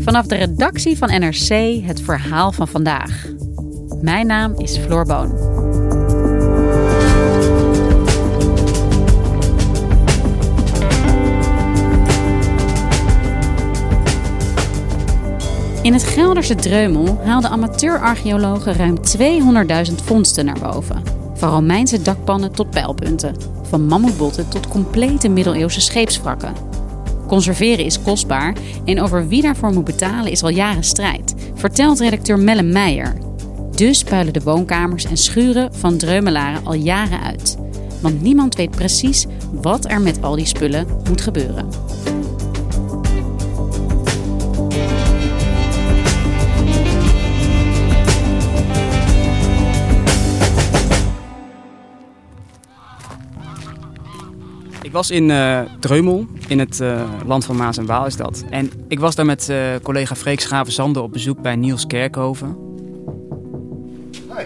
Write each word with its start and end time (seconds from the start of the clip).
Vanaf 0.00 0.26
de 0.26 0.34
redactie 0.34 0.98
van 0.98 1.08
NRC 1.08 1.82
het 1.84 2.00
verhaal 2.00 2.52
van 2.52 2.68
vandaag. 2.68 3.26
Mijn 4.00 4.26
naam 4.26 4.54
is 4.56 4.76
Floor 4.76 5.04
Boon. 5.04 5.58
In 15.82 15.92
het 15.92 16.02
Gelderse 16.02 16.54
Dreumel 16.54 17.18
haalden 17.24 17.50
amateurarcheologen 17.50 18.72
ruim 18.72 18.96
200.000 19.88 19.94
vondsten 20.04 20.44
naar 20.44 20.58
boven. 20.60 21.02
Van 21.34 21.50
Romeinse 21.50 22.02
dakpannen 22.02 22.52
tot 22.52 22.70
pijlpunten. 22.70 23.34
Van 23.62 23.86
mammoetbotten 23.86 24.48
tot 24.48 24.68
complete 24.68 25.28
middeleeuwse 25.28 25.80
scheepswrakken. 25.80 26.69
Conserveren 27.30 27.84
is 27.84 28.02
kostbaar 28.02 28.56
en 28.84 29.00
over 29.00 29.28
wie 29.28 29.42
daarvoor 29.42 29.72
moet 29.72 29.84
betalen 29.84 30.30
is 30.30 30.42
al 30.42 30.48
jaren 30.48 30.84
strijd, 30.84 31.34
vertelt 31.54 32.00
redacteur 32.00 32.38
Melle 32.38 32.62
Meijer. 32.62 33.16
Dus 33.74 34.02
puilen 34.02 34.32
de 34.32 34.42
woonkamers 34.42 35.04
en 35.04 35.16
schuren 35.16 35.74
van 35.74 35.96
Dreumelaren 35.96 36.64
al 36.64 36.74
jaren 36.74 37.20
uit. 37.20 37.58
Want 38.02 38.22
niemand 38.22 38.54
weet 38.54 38.70
precies 38.70 39.26
wat 39.52 39.90
er 39.90 40.00
met 40.00 40.22
al 40.22 40.36
die 40.36 40.46
spullen 40.46 40.86
moet 41.08 41.20
gebeuren. 41.20 41.68
Ik 54.90 54.96
was 54.96 55.10
in 55.10 55.28
uh, 55.28 55.60
Dreumel, 55.80 56.26
in 56.48 56.58
het 56.58 56.80
uh, 56.80 57.10
land 57.26 57.44
van 57.44 57.56
Maas 57.56 57.78
en 57.78 57.86
Waal 57.86 58.06
is 58.06 58.16
dat. 58.16 58.44
En 58.50 58.70
ik 58.88 59.00
was 59.00 59.14
daar 59.14 59.26
met 59.26 59.48
uh, 59.50 59.74
collega 59.82 60.14
Freek 60.14 60.40
Schaven-Zande 60.40 61.00
op 61.00 61.12
bezoek 61.12 61.42
bij 61.42 61.56
Niels 61.56 61.86
Kerkhoven. 61.86 62.56
Hi, 64.12 64.44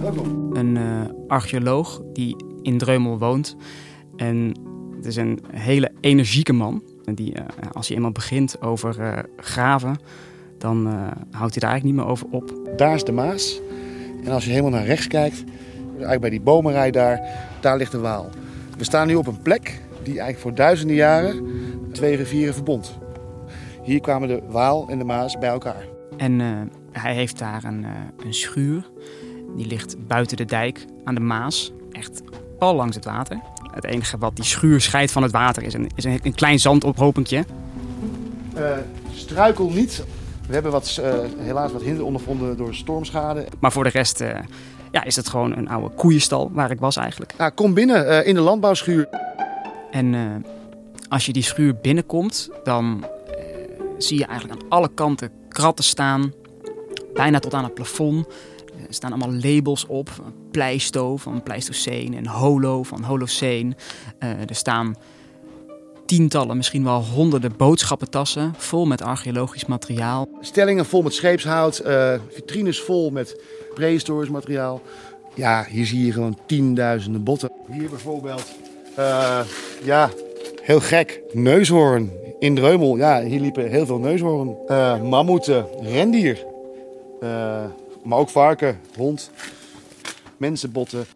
welkom. 0.00 0.56
Een 0.56 0.78
archeoloog 1.28 2.02
die 2.12 2.36
in 2.62 2.78
Dreumel 2.78 3.18
woont. 3.18 3.56
En 4.16 4.54
het 4.96 5.06
is 5.06 5.16
een 5.16 5.38
hele 5.52 5.90
energieke 6.00 6.52
man. 6.52 6.82
En 7.04 7.14
die, 7.14 7.34
als 7.72 7.88
je 7.88 7.94
eenmaal 7.94 8.12
begint 8.12 8.62
over 8.62 9.24
graven, 9.36 9.96
dan 10.58 10.86
houdt 11.30 11.54
hij 11.54 11.60
daar 11.60 11.70
eigenlijk 11.70 11.84
niet 11.84 11.94
meer 11.94 12.06
over 12.06 12.26
op. 12.30 12.54
Daar 12.76 12.94
is 12.94 13.04
de 13.04 13.12
Maas. 13.12 13.60
En 14.24 14.30
als 14.30 14.44
je 14.44 14.50
helemaal 14.50 14.70
naar 14.70 14.86
rechts 14.86 15.06
kijkt, 15.06 15.44
eigenlijk 15.90 16.20
bij 16.20 16.30
die 16.30 16.40
bomenrij 16.40 16.90
daar, 16.90 17.20
daar 17.60 17.76
ligt 17.76 17.92
de 17.92 17.98
Waal. 17.98 18.30
We 18.76 18.84
staan 18.84 19.06
nu 19.06 19.14
op 19.14 19.26
een 19.26 19.42
plek 19.42 19.80
die 20.02 20.12
eigenlijk 20.12 20.38
voor 20.38 20.54
duizenden 20.54 20.96
jaren 20.96 21.46
twee 21.92 22.16
rivieren 22.16 22.54
verbond. 22.54 22.98
Hier 23.82 24.00
kwamen 24.00 24.28
de 24.28 24.42
Waal 24.48 24.88
en 24.88 24.98
de 24.98 25.04
Maas 25.04 25.38
bij 25.38 25.48
elkaar. 25.48 25.84
En 26.16 26.40
uh, 26.40 26.60
hij 26.92 27.14
heeft 27.14 27.38
daar 27.38 27.64
een, 27.64 27.82
uh, 27.82 27.90
een, 28.24 28.34
schuur. 28.34 28.90
Die 29.56 29.66
ligt 29.66 30.06
buiten 30.06 30.36
de 30.36 30.44
dijk 30.44 30.84
aan 31.04 31.14
de 31.14 31.20
Maas. 31.20 31.72
Echt 31.92 32.22
pal 32.58 32.74
langs 32.74 32.96
het 32.96 33.04
water. 33.04 33.40
Het 33.72 33.84
enige 33.84 34.18
wat 34.18 34.36
die 34.36 34.44
schuur 34.44 34.80
scheidt 34.80 35.12
van 35.12 35.22
het 35.22 35.32
water 35.32 35.62
is 35.62 35.74
een, 35.74 35.90
is 35.94 36.04
een, 36.04 36.20
een 36.22 36.34
klein 36.34 36.58
zandophopentje. 36.58 37.44
Uh, 38.56 38.70
struikel 39.12 39.70
niet. 39.70 40.04
We 40.46 40.52
hebben 40.54 40.72
wat, 40.72 41.00
helaas 41.38 41.72
wat 41.72 41.82
hinder 41.82 42.04
ondervonden 42.04 42.56
door 42.56 42.74
stormschade. 42.74 43.46
Maar 43.60 43.72
voor 43.72 43.84
de 43.84 43.90
rest 43.90 44.24
ja, 44.94 45.04
is 45.04 45.16
het 45.16 45.28
gewoon 45.28 45.56
een 45.56 45.68
oude 45.68 45.94
koeienstal 45.94 46.50
waar 46.52 46.70
ik 46.70 46.80
was 46.80 46.96
eigenlijk. 46.96 47.34
Ja, 47.38 47.48
kom 47.48 47.74
binnen 47.74 48.06
uh, 48.06 48.26
in 48.26 48.34
de 48.34 48.40
landbouwschuur. 48.40 49.08
En 49.90 50.12
uh, 50.12 50.30
als 51.08 51.26
je 51.26 51.32
die 51.32 51.42
schuur 51.42 51.76
binnenkomt, 51.76 52.50
dan 52.64 53.04
uh, 53.04 53.34
zie 53.98 54.18
je 54.18 54.24
eigenlijk 54.26 54.60
aan 54.60 54.68
alle 54.68 54.90
kanten 54.94 55.30
kratten 55.48 55.84
staan. 55.84 56.32
Bijna 57.14 57.38
tot 57.38 57.54
aan 57.54 57.64
het 57.64 57.74
plafond. 57.74 58.26
Er 58.88 58.94
staan 58.94 59.12
allemaal 59.12 59.32
labels 59.32 59.86
op. 59.86 60.10
Pleisto 60.50 61.16
van 61.16 61.42
Pleistocene 61.42 62.16
en 62.16 62.26
Holo 62.26 62.82
van 62.82 63.02
Holocene. 63.02 63.76
er 64.18 64.54
staan 64.54 64.94
tientallen, 66.06 66.56
misschien 66.56 66.84
wel 66.84 67.04
honderden 67.04 67.56
boodschappentassen 67.56 68.54
vol 68.56 68.86
met 68.86 69.02
archeologisch 69.02 69.66
materiaal. 69.66 70.28
Stellingen 70.40 70.86
vol 70.86 71.02
met 71.02 71.14
scheepshout, 71.14 71.82
vitrines 72.30 72.80
vol 72.80 73.10
met 73.10 73.36
prehistorisch 73.74 74.28
materiaal. 74.28 74.80
Ja, 75.34 75.66
hier 75.68 75.86
zie 75.86 76.06
je 76.06 76.12
gewoon 76.12 76.38
tienduizenden 76.46 77.22
botten. 77.22 77.50
Hier 77.70 77.88
bijvoorbeeld, 77.88 78.44
uh, 78.98 79.40
ja, 79.84 80.10
heel 80.62 80.80
gek, 80.80 81.20
neushoorn 81.32 82.10
in 82.38 82.54
Dreumel. 82.54 82.96
Ja, 82.96 83.22
hier 83.22 83.40
liepen 83.40 83.70
heel 83.70 83.86
veel 83.86 83.98
neushoorn. 83.98 84.56
Uh, 84.68 85.02
mammoeten, 85.02 85.66
rendier, 85.82 86.44
uh, 87.22 87.64
maar 88.04 88.18
ook 88.18 88.28
varken, 88.28 88.80
hond, 88.96 89.30
mensenbotten. 90.36 91.06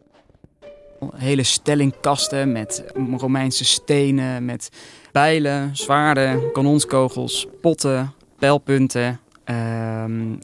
Hele 1.16 1.42
stelling 1.42 1.94
kasten 2.00 2.52
met 2.52 2.84
Romeinse 3.16 3.64
stenen, 3.64 4.44
met 4.44 4.69
bijlen, 5.12 5.76
zwaarden, 5.76 6.52
kanonskogels, 6.52 7.46
potten, 7.60 8.12
pijlpunten, 8.38 9.20
Um, 9.50 10.38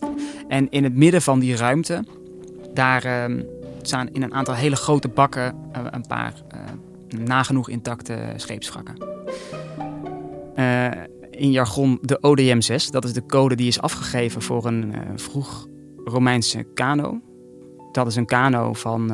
en 0.48 0.70
in 0.70 0.84
het 0.84 0.94
midden 0.94 1.22
van 1.22 1.38
die 1.38 1.56
ruimte, 1.56 2.04
daar 2.74 3.24
um, 3.24 3.46
staan 3.82 4.08
in 4.12 4.22
een 4.22 4.34
aantal 4.34 4.54
hele 4.54 4.76
grote 4.76 5.08
bakken 5.08 5.54
uh, 5.76 5.82
een 5.90 6.06
paar 6.06 6.32
uh, 6.54 7.20
nagenoeg 7.26 7.68
intacte 7.68 8.18
scheepswrakken. 8.36 8.96
Uh, 10.56 10.90
in 11.30 11.50
jargon 11.50 11.98
de 12.02 12.18
ODM6, 12.18 12.90
dat 12.90 13.04
is 13.04 13.12
de 13.12 13.26
code 13.26 13.54
die 13.54 13.66
is 13.66 13.80
afgegeven 13.80 14.42
voor 14.42 14.66
een 14.66 14.94
vroeg 15.16 15.68
Romeinse 16.04 16.66
kano. 16.74 17.20
Dat 17.92 18.06
is 18.06 18.16
een 18.16 18.26
kano 18.26 18.72
van 18.72 19.12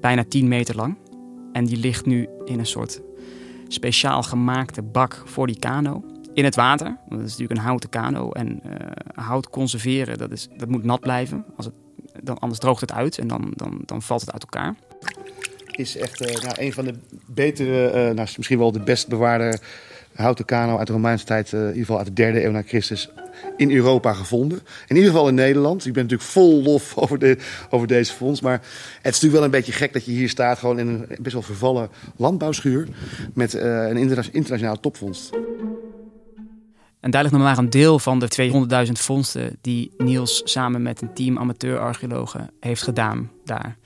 bijna 0.00 0.24
10 0.24 0.48
meter 0.48 0.76
lang. 0.76 0.98
En 1.52 1.64
die 1.64 1.76
ligt 1.76 2.06
nu 2.06 2.28
in 2.44 2.58
een 2.58 2.66
soort 2.66 3.02
speciaal 3.68 4.22
gemaakte 4.22 4.82
bak 4.82 5.22
voor 5.24 5.46
die 5.46 5.58
kano 5.58 6.04
in 6.34 6.44
het 6.44 6.54
water. 6.54 6.96
Dat 7.08 7.18
is 7.18 7.24
natuurlijk 7.24 7.50
een 7.50 7.66
houten 7.66 7.88
kano. 7.88 8.30
En 8.30 8.60
uh, 8.66 9.24
hout 9.24 9.50
conserveren, 9.50 10.18
dat, 10.18 10.30
is, 10.30 10.48
dat 10.56 10.68
moet 10.68 10.84
nat 10.84 11.00
blijven. 11.00 11.44
Als 11.56 11.66
het, 11.66 11.74
dan, 12.22 12.38
anders 12.38 12.60
droogt 12.60 12.80
het 12.80 12.92
uit 12.92 13.18
en 13.18 13.26
dan, 13.28 13.52
dan, 13.54 13.80
dan 13.84 14.02
valt 14.02 14.20
het 14.20 14.32
uit 14.32 14.42
elkaar. 14.42 14.74
Is 15.70 15.96
echt 15.96 16.20
uh, 16.20 16.42
nou, 16.42 16.54
een 16.58 16.72
van 16.72 16.84
de 16.84 16.94
betere, 17.26 17.88
uh, 17.88 18.14
nou, 18.14 18.28
misschien 18.36 18.58
wel 18.58 18.72
de 18.72 18.80
best 18.80 19.08
bewaarde 19.08 19.58
houten 20.14 20.44
kano 20.44 20.78
uit 20.78 20.86
de 20.86 20.92
Romeinse 20.92 21.24
tijd. 21.24 21.52
in 21.52 21.58
ieder 21.58 21.78
geval 21.78 21.98
uit 21.98 22.06
de 22.06 22.12
derde 22.12 22.44
eeuw 22.44 22.50
na 22.50 22.62
Christus. 22.62 23.10
In 23.56 23.70
Europa 23.70 24.12
gevonden. 24.12 24.60
In 24.88 24.96
ieder 24.96 25.10
geval 25.10 25.28
in 25.28 25.34
Nederland. 25.34 25.86
Ik 25.86 25.92
ben 25.92 26.02
natuurlijk 26.02 26.30
vol 26.30 26.62
lof 26.62 26.96
over, 27.02 27.18
de, 27.18 27.36
over 27.70 27.86
deze 27.86 28.12
fonds. 28.12 28.40
Maar 28.40 28.60
het 29.02 29.14
is 29.14 29.20
natuurlijk 29.20 29.32
wel 29.32 29.44
een 29.44 29.50
beetje 29.50 29.72
gek 29.72 29.92
dat 29.92 30.04
je 30.04 30.12
hier 30.12 30.28
staat. 30.28 30.58
Gewoon 30.58 30.78
in 30.78 30.88
een 30.88 31.06
best 31.20 31.32
wel 31.32 31.42
vervallen 31.42 31.88
landbouwschuur. 32.16 32.88
Met 33.34 33.52
een 33.54 33.96
internationale 34.32 34.80
topvondst. 34.80 35.30
En 37.00 37.10
daar 37.10 37.22
ligt 37.22 37.34
nog 37.34 37.42
maar 37.42 37.58
een 37.58 37.70
deel 37.70 37.98
van 37.98 38.18
de 38.18 38.86
200.000 38.86 38.92
vondsten 38.92 39.56
die 39.60 39.92
Niels 39.96 40.42
samen 40.44 40.82
met 40.82 41.02
een 41.02 41.14
team 41.14 41.38
amateurarcheologen 41.38 42.50
heeft 42.60 42.82
gedaan 42.82 43.30
daar. 43.44 43.76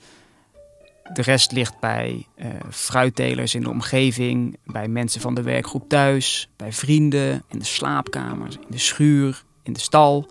De 1.13 1.21
rest 1.21 1.51
ligt 1.51 1.79
bij 1.79 2.27
uh, 2.35 2.45
fruittelers 2.71 3.55
in 3.55 3.61
de 3.61 3.69
omgeving, 3.69 4.57
bij 4.65 4.87
mensen 4.87 5.21
van 5.21 5.35
de 5.35 5.41
werkgroep 5.41 5.89
thuis, 5.89 6.49
bij 6.55 6.73
vrienden, 6.73 7.43
in 7.47 7.59
de 7.59 7.65
slaapkamers, 7.65 8.55
in 8.55 8.67
de 8.69 8.77
schuur, 8.77 9.43
in 9.63 9.73
de 9.73 9.79
stal. 9.79 10.29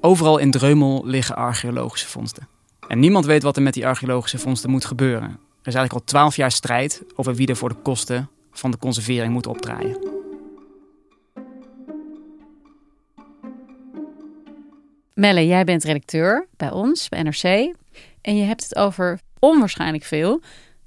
Overal 0.00 0.38
in 0.38 0.50
Dreumel 0.50 1.02
liggen 1.06 1.36
archeologische 1.36 2.08
vondsten. 2.08 2.48
En 2.88 2.98
niemand 2.98 3.24
weet 3.26 3.42
wat 3.42 3.56
er 3.56 3.62
met 3.62 3.74
die 3.74 3.86
archeologische 3.86 4.38
vondsten 4.38 4.70
moet 4.70 4.84
gebeuren. 4.84 5.28
Er 5.28 5.68
is 5.68 5.74
eigenlijk 5.74 5.92
al 5.92 6.04
twaalf 6.04 6.36
jaar 6.36 6.52
strijd 6.52 7.02
over 7.14 7.34
wie 7.34 7.46
er 7.46 7.56
voor 7.56 7.68
de 7.68 7.82
kosten 7.82 8.28
van 8.52 8.70
de 8.70 8.78
conservering 8.78 9.32
moet 9.32 9.46
opdraaien. 9.46 10.20
Melle, 15.14 15.46
jij 15.46 15.64
bent 15.64 15.84
redacteur 15.84 16.46
bij 16.56 16.70
ons, 16.70 17.08
bij 17.08 17.22
NRC. 17.22 17.74
En 18.20 18.36
je 18.36 18.44
hebt 18.44 18.62
het 18.62 18.76
over 18.76 19.20
onwaarschijnlijk 19.38 20.04
veel. 20.04 20.40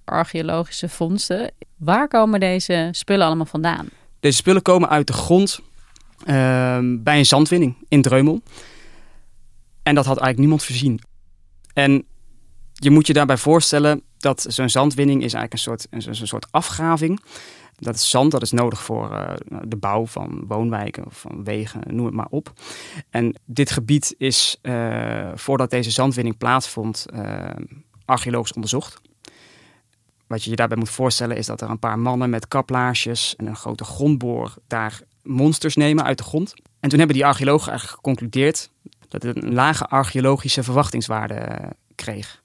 archeologische 0.06 0.90
vondsten. 0.90 1.52
Waar 1.78 2.08
komen 2.08 2.40
deze 2.40 2.90
spullen 2.92 3.26
allemaal 3.26 3.46
vandaan? 3.46 3.88
Deze 4.20 4.38
spullen 4.38 4.62
komen 4.62 4.90
uit 4.90 5.08
de 5.08 5.14
grond 5.14 5.60
ehm, 6.26 7.04
bij 7.04 7.18
een 7.18 7.26
zandwinning 7.26 7.76
in 7.88 8.02
Dreumel. 8.02 8.42
En 9.84 9.96
dat 9.96 10.06
had 10.06 10.18
eigenlijk 10.18 10.38
niemand 10.38 10.64
voorzien. 10.64 11.02
En 11.74 12.06
je 12.74 12.90
moet 12.90 13.08
je 13.08 13.14
daarbij 13.14 13.38
voorstellen 13.38 14.02
dat 14.18 14.46
zo'n 14.50 14.70
zandwinning 14.70 15.24
is 15.24 15.34
eigenlijk 15.34 15.54
een 15.54 15.60
soort, 15.60 15.88
een, 15.90 16.28
soort 16.28 16.48
afgraving. 16.52 17.22
Dat 17.84 17.96
is 17.96 18.10
zand, 18.10 18.32
dat 18.32 18.42
is 18.42 18.52
nodig 18.52 18.84
voor 18.84 19.12
uh, 19.12 19.34
de 19.64 19.76
bouw 19.76 20.06
van 20.06 20.44
woonwijken 20.48 21.06
of 21.06 21.20
van 21.20 21.44
wegen, 21.44 21.82
noem 21.88 22.06
het 22.06 22.16
maar 22.16 22.28
op. 22.30 22.54
En 23.10 23.36
dit 23.46 23.72
gebied 23.72 24.16
is, 24.18 24.60
uh, 24.62 25.32
voordat 25.36 25.70
deze 25.70 25.92
zandwinning 25.92 26.38
plaatsvond, 26.38 27.06
uh, 27.14 27.50
archeologisch 28.06 28.54
onderzocht. 28.54 29.02
Wat 30.28 30.44
je 30.44 30.50
je 30.50 30.56
daarbij 30.56 30.78
moet 30.78 30.90
voorstellen 30.90 31.38
is 31.38 31.46
dat 31.46 31.62
er 31.62 31.70
een 31.70 31.80
paar 31.80 32.00
mannen 32.00 32.30
met 32.30 32.48
kaplaarsjes 32.48 33.36
en 33.36 33.48
een 33.48 33.56
grote 33.56 33.84
grondboor 33.84 34.54
daar 34.68 35.02
monsters 35.24 35.76
nemen 35.76 36.04
uit 36.04 36.18
de 36.18 36.24
grond. 36.24 36.54
En 36.80 36.90
toen 36.90 36.98
hebben 36.98 37.18
die 37.18 37.26
archeologen 37.26 37.70
eigenlijk 37.70 37.98
geconcludeerd 37.98 38.70
dat 39.08 39.24
het 39.24 39.44
een 39.44 39.54
lage 39.54 39.88
archeologische 39.88 40.64
verwachtingswaarde 40.64 41.72
kreeg. 41.96 42.42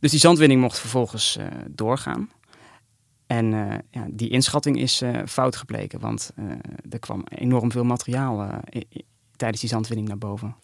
Dus 0.00 0.10
die 0.10 0.20
zandwinning 0.20 0.60
mocht 0.60 0.78
vervolgens 0.78 1.38
doorgaan. 1.68 2.30
En 3.32 3.52
uh, 3.52 3.74
ja, 3.90 4.06
die 4.10 4.28
inschatting 4.28 4.78
is 4.78 5.02
uh, 5.02 5.18
fout 5.26 5.56
gebleken, 5.56 6.00
want 6.00 6.30
er 6.90 6.98
kwam 6.98 7.24
enorm 7.28 7.70
veel 7.70 7.84
materiaal 7.84 8.60
tijdens 9.36 9.60
die 9.60 9.70
zandwinning 9.70 10.08
naar 10.08 10.18
boven. 10.18 10.56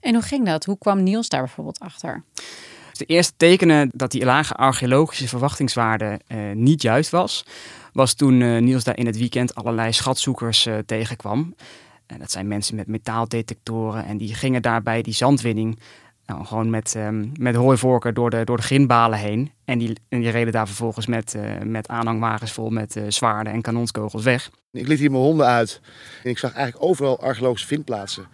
En 0.00 0.14
hoe 0.14 0.22
ging 0.22 0.46
dat? 0.46 0.64
Hoe 0.64 0.78
kwam 0.78 1.02
Niels 1.02 1.28
daar 1.28 1.42
bijvoorbeeld 1.42 1.80
achter? 1.80 2.24
de 2.92 3.04
eerste 3.04 3.32
tekenen 3.36 3.90
dat 3.92 4.10
die 4.10 4.24
lage 4.24 4.54
archeologische 4.54 5.28
verwachtingswaarde 5.28 6.20
niet 6.54 6.82
juist 6.82 7.10
was, 7.10 7.44
was 7.92 8.14
toen 8.14 8.64
Niels 8.64 8.84
daar 8.84 8.96
in 8.96 9.06
het 9.06 9.18
weekend 9.18 9.54
allerlei 9.54 9.92
schatzoekers 9.92 10.68
tegenkwam. 10.86 11.54
En 12.06 12.18
dat 12.18 12.30
zijn 12.30 12.48
mensen 12.48 12.76
met 12.76 12.86
metaaldetectoren 12.86 14.04
en 14.04 14.16
die 14.16 14.34
gingen 14.34 14.62
daarbij 14.62 15.02
die 15.02 15.14
zandwinning 15.14 15.78
nou, 16.26 16.44
gewoon 16.44 16.70
met, 16.70 16.94
um, 16.96 17.32
met 17.38 17.54
hooivorken 17.54 18.14
door 18.14 18.30
de, 18.30 18.44
door 18.44 18.56
de 18.56 18.62
grindbalen 18.62 19.18
heen. 19.18 19.52
En 19.64 19.78
die, 19.78 19.96
en 20.08 20.20
die 20.20 20.30
reden 20.30 20.52
daar 20.52 20.66
vervolgens 20.66 21.06
met, 21.06 21.34
uh, 21.34 21.58
met 21.62 21.88
aanhangwagens 21.88 22.52
vol 22.52 22.70
met 22.70 22.96
uh, 22.96 23.04
zwaarden 23.08 23.52
en 23.52 23.62
kanonskogels 23.62 24.22
weg. 24.22 24.50
Ik 24.72 24.86
liet 24.86 24.98
hier 24.98 25.10
mijn 25.10 25.22
honden 25.22 25.46
uit 25.46 25.80
en 26.22 26.30
ik 26.30 26.38
zag 26.38 26.52
eigenlijk 26.52 26.84
overal 26.84 27.20
archeologische 27.20 27.66
vindplaatsen. 27.66 28.26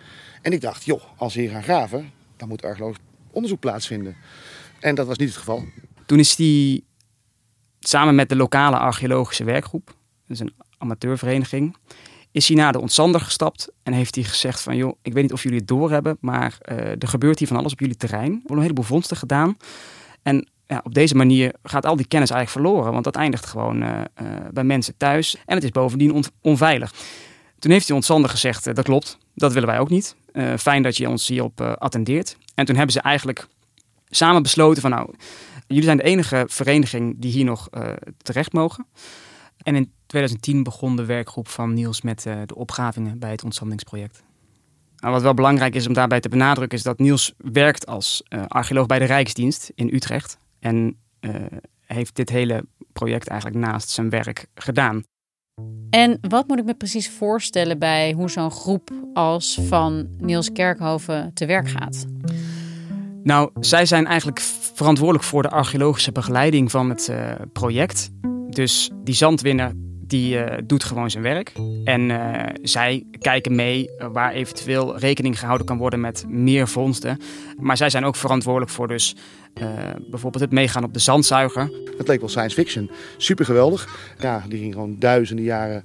En 0.43 0.53
ik 0.53 0.61
dacht, 0.61 0.85
joh, 0.85 1.03
als 1.17 1.33
ze 1.33 1.41
hier 1.41 1.51
gaan 1.51 1.63
graven, 1.63 2.11
dan 2.37 2.49
moet 2.49 2.65
archeologisch 2.65 3.01
onderzoek 3.31 3.61
plaatsvinden. 3.61 4.17
En 4.81 4.95
dat 4.95 5.07
was 5.07 5.19
niet 5.19 5.29
het 5.29 5.39
geval. 5.39 5.65
Toen 6.07 6.19
is 6.19 6.37
hij 6.37 6.81
samen 7.81 8.15
met 8.15 8.29
de 8.29 8.37
lokale 8.37 8.79
archeologische 8.79 9.45
werkgroep, 9.45 9.87
dat 9.87 9.95
is 10.27 10.41
een 10.41 10.55
amateurvereniging, 10.79 11.77
is 12.32 12.49
hij 12.49 12.56
naar 12.56 12.73
de 12.73 12.81
ontzander 12.81 13.21
gestapt 13.21 13.69
en 13.82 13.93
heeft 13.93 14.15
hij 14.15 14.25
gezegd 14.25 14.61
van... 14.61 14.77
joh, 14.77 14.97
ik 15.03 15.12
weet 15.12 15.23
niet 15.23 15.32
of 15.32 15.43
jullie 15.43 15.59
het 15.59 15.69
doorhebben, 15.69 16.17
maar 16.21 16.59
uh, 16.71 16.79
er 16.79 17.09
gebeurt 17.09 17.38
hier 17.38 17.49
van 17.49 17.56
alles 17.56 17.73
op 17.73 17.81
jullie 17.81 17.97
terrein. 17.97 18.32
Er 18.32 18.38
worden 18.38 18.56
een 18.56 18.62
heleboel 18.62 18.85
vondsten 18.85 19.17
gedaan. 19.17 19.56
En 20.23 20.49
ja, 20.67 20.81
op 20.85 20.94
deze 20.94 21.15
manier 21.15 21.55
gaat 21.62 21.87
al 21.87 21.97
die 21.97 22.06
kennis 22.06 22.31
eigenlijk 22.31 22.67
verloren, 22.67 22.93
want 22.93 23.05
dat 23.05 23.17
eindigt 23.17 23.47
gewoon 23.47 23.82
uh, 23.82 23.88
uh, 23.88 24.29
bij 24.53 24.65
mensen 24.65 24.97
thuis. 24.97 25.37
En 25.47 25.55
het 25.55 25.65
is 25.65 25.71
bovendien 25.71 26.12
on 26.12 26.25
onveilig. 26.41 26.94
Toen 27.59 27.71
heeft 27.71 27.87
die 27.87 27.94
ontzander 27.94 28.31
gezegd, 28.31 28.65
dat 28.65 28.82
klopt, 28.82 29.19
dat 29.35 29.53
willen 29.53 29.69
wij 29.69 29.79
ook 29.79 29.91
niet. 29.91 30.17
fijn 30.59 30.82
dat 30.82 30.97
je 30.97 31.09
ons 31.09 31.29
hierop 31.29 31.61
attendeert. 31.61 32.37
En 32.55 32.65
toen 32.65 32.77
hebben 32.77 32.93
ze 32.93 33.00
eigenlijk 33.00 33.47
samen 34.09 34.43
besloten 34.43 34.82
van 34.82 34.91
nou, 34.91 35.15
jullie 35.67 35.85
zijn 35.85 35.97
de 35.97 36.03
enige 36.03 36.44
vereniging 36.49 37.15
die 37.19 37.32
hier 37.32 37.44
nog 37.44 37.69
terecht 38.17 38.53
mogen. 38.53 38.87
En 39.62 39.75
in 39.75 39.93
2010 40.11 40.62
begon 40.62 40.97
de 40.97 41.05
werkgroep 41.05 41.49
van 41.49 41.75
Niels 41.75 42.03
met 42.03 42.25
uh, 42.27 42.35
de 42.47 42.55
opgravingen 42.55 43.19
bij 43.19 43.31
het 43.31 43.45
ontzandingsproject. 43.45 44.23
Nou, 44.97 45.12
wat 45.12 45.23
wel 45.23 45.35
belangrijk 45.35 45.75
is 45.75 45.87
om 45.87 45.93
daarbij 45.93 46.21
te 46.21 46.29
benadrukken 46.29 46.79
is 46.79 46.85
dat 46.85 46.99
Niels 46.99 47.35
werkt 47.37 47.87
als 47.87 48.23
uh, 48.29 48.43
archeoloog 48.47 48.87
bij 48.87 48.99
de 48.99 49.05
Rijksdienst 49.05 49.71
in 49.75 49.95
Utrecht. 49.95 50.39
En 50.59 50.97
uh, 51.21 51.35
heeft 51.87 52.17
dit 52.17 52.29
hele 52.29 52.65
project 52.93 53.29
eigenlijk 53.29 53.67
naast 53.67 53.89
zijn 53.89 54.11
werk 54.11 54.47
gedaan. 54.55 55.03
En 55.91 56.19
wat 56.29 56.49
moet 56.49 56.59
ik 56.59 56.65
me 56.65 56.75
precies 56.75 57.11
voorstellen 57.11 57.79
bij 57.79 58.13
hoe 58.13 58.31
zo'n 58.31 58.51
groep 58.51 58.91
als 59.13 59.61
van 59.63 60.09
Niels 60.19 60.53
Kerkhoven 60.53 61.31
te 61.35 61.47
werk 61.47 61.69
gaat? 61.69 62.06
Nou, 63.23 63.51
zij 63.61 63.87
zijn 63.87 64.06
eigenlijk 64.06 64.41
verantwoordelijk 64.75 65.25
voor 65.25 65.43
de 65.43 65.51
archeologische 65.51 66.13
begeleiding 66.13 66.71
van 66.71 66.89
het 66.89 67.13
project. 67.53 68.11
Dus 68.49 68.91
die 69.05 69.15
zandwinner 69.15 69.73
die 70.11 70.35
uh, 70.35 70.45
doet 70.65 70.85
gewoon 70.85 71.11
zijn 71.11 71.23
werk. 71.23 71.53
En 71.85 72.01
uh, 72.01 72.43
zij 72.62 73.07
kijken 73.19 73.55
mee 73.55 73.91
waar 74.12 74.33
eventueel 74.33 74.99
rekening 74.99 75.39
gehouden 75.39 75.67
kan 75.67 75.79
worden 75.79 76.01
met 76.01 76.25
meer 76.29 76.69
vondsten. 76.69 77.19
Maar 77.59 77.77
zij 77.77 77.91
zijn 77.91 78.05
ook 78.05 78.17
verantwoordelijk 78.17 78.71
voor 78.71 78.89
dus 78.89 79.17
uh, 79.62 79.69
bijvoorbeeld 80.11 80.43
het 80.43 80.53
meegaan 80.53 80.85
op 80.85 80.93
de 80.93 80.99
zandzuiger. 80.99 81.71
Het 81.99 82.09
leek 82.09 82.21
wel 82.21 82.29
science 82.29 82.55
fiction. 82.57 82.91
Super 83.17 83.45
geweldig. 83.45 83.89
Ja, 84.19 84.45
die 84.49 84.59
ging 84.59 84.73
gewoon 84.73 84.99
duizenden 84.99 85.45
jaren 85.45 85.85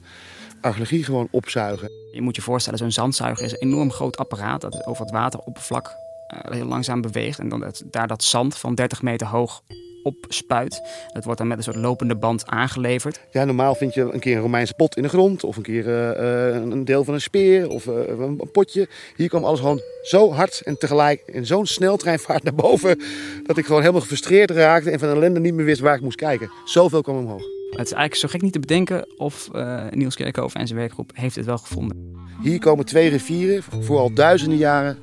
archeologie 0.61 1.03
gewoon 1.03 1.27
opzuigen. 1.31 1.91
Je 2.13 2.21
moet 2.21 2.35
je 2.35 2.41
voorstellen, 2.41 2.79
zo'n 2.79 2.91
zandzuiger 2.91 3.45
is 3.45 3.51
een 3.51 3.57
enorm 3.67 3.91
groot 3.91 4.17
apparaat 4.17 4.61
dat 4.61 4.85
over 4.85 5.03
het 5.03 5.13
wateroppervlak 5.13 5.95
heel 6.27 6.65
langzaam 6.65 7.01
beweegt. 7.01 7.39
En 7.39 7.49
dan 7.49 7.59
dat, 7.59 7.83
daar 7.91 8.07
dat 8.07 8.23
zand 8.23 8.57
van 8.57 8.75
30 8.75 9.01
meter 9.01 9.27
hoog 9.27 9.61
opspuit. 10.05 10.81
Dat 11.13 11.23
wordt 11.23 11.39
dan 11.39 11.47
met 11.47 11.57
een 11.57 11.63
soort 11.63 11.75
lopende 11.75 12.15
band 12.15 12.45
aangeleverd. 12.45 13.19
Ja, 13.31 13.45
normaal 13.45 13.75
vind 13.75 13.93
je 13.93 14.01
een 14.01 14.19
keer 14.19 14.35
een 14.35 14.41
Romeinse 14.41 14.73
pot 14.73 14.97
in 14.97 15.03
de 15.03 15.09
grond. 15.09 15.43
Of 15.43 15.57
een 15.57 15.63
keer 15.63 15.85
uh, 15.87 16.55
een 16.55 16.85
deel 16.85 17.03
van 17.03 17.13
een 17.13 17.21
speer 17.21 17.69
of 17.69 17.85
uh, 17.85 17.95
een 18.07 18.49
potje. 18.51 18.87
Hier 19.15 19.29
kwam 19.29 19.43
alles 19.43 19.59
gewoon 19.59 19.81
zo 20.01 20.31
hard 20.31 20.61
en 20.65 20.77
tegelijk 20.77 21.23
in 21.25 21.45
zo'n 21.45 21.65
sneltreinvaart 21.65 22.43
naar 22.43 22.55
boven. 22.55 22.99
Dat 23.43 23.57
ik 23.57 23.65
gewoon 23.65 23.81
helemaal 23.81 24.01
gefrustreerd 24.01 24.51
raakte 24.51 24.91
en 24.91 24.99
van 24.99 25.09
ellende 25.09 25.39
niet 25.39 25.53
meer 25.53 25.65
wist 25.65 25.81
waar 25.81 25.95
ik 25.95 26.01
moest 26.01 26.17
kijken. 26.17 26.51
Zoveel 26.65 27.01
kwam 27.01 27.17
omhoog. 27.17 27.43
Het 27.69 27.85
is 27.85 27.91
eigenlijk 27.91 28.15
zo 28.15 28.27
gek 28.27 28.41
niet 28.41 28.53
te 28.53 28.59
bedenken 28.59 29.07
of 29.17 29.49
uh, 29.55 29.83
Niels 29.91 30.15
Kerkhoven 30.15 30.59
en 30.59 30.67
zijn 30.67 30.79
werkgroep 30.79 31.11
heeft 31.13 31.35
het 31.35 31.45
wel 31.45 31.57
gevonden. 31.57 32.13
Hier 32.41 32.59
komen 32.59 32.85
twee 32.85 33.09
rivieren 33.09 33.63
voor 33.79 33.99
al 33.99 34.13
duizenden 34.13 34.57
jaren 34.57 34.97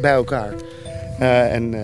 bij 0.00 0.12
elkaar. 0.12 0.54
Uh, 1.20 1.54
en 1.54 1.72
uh, 1.74 1.80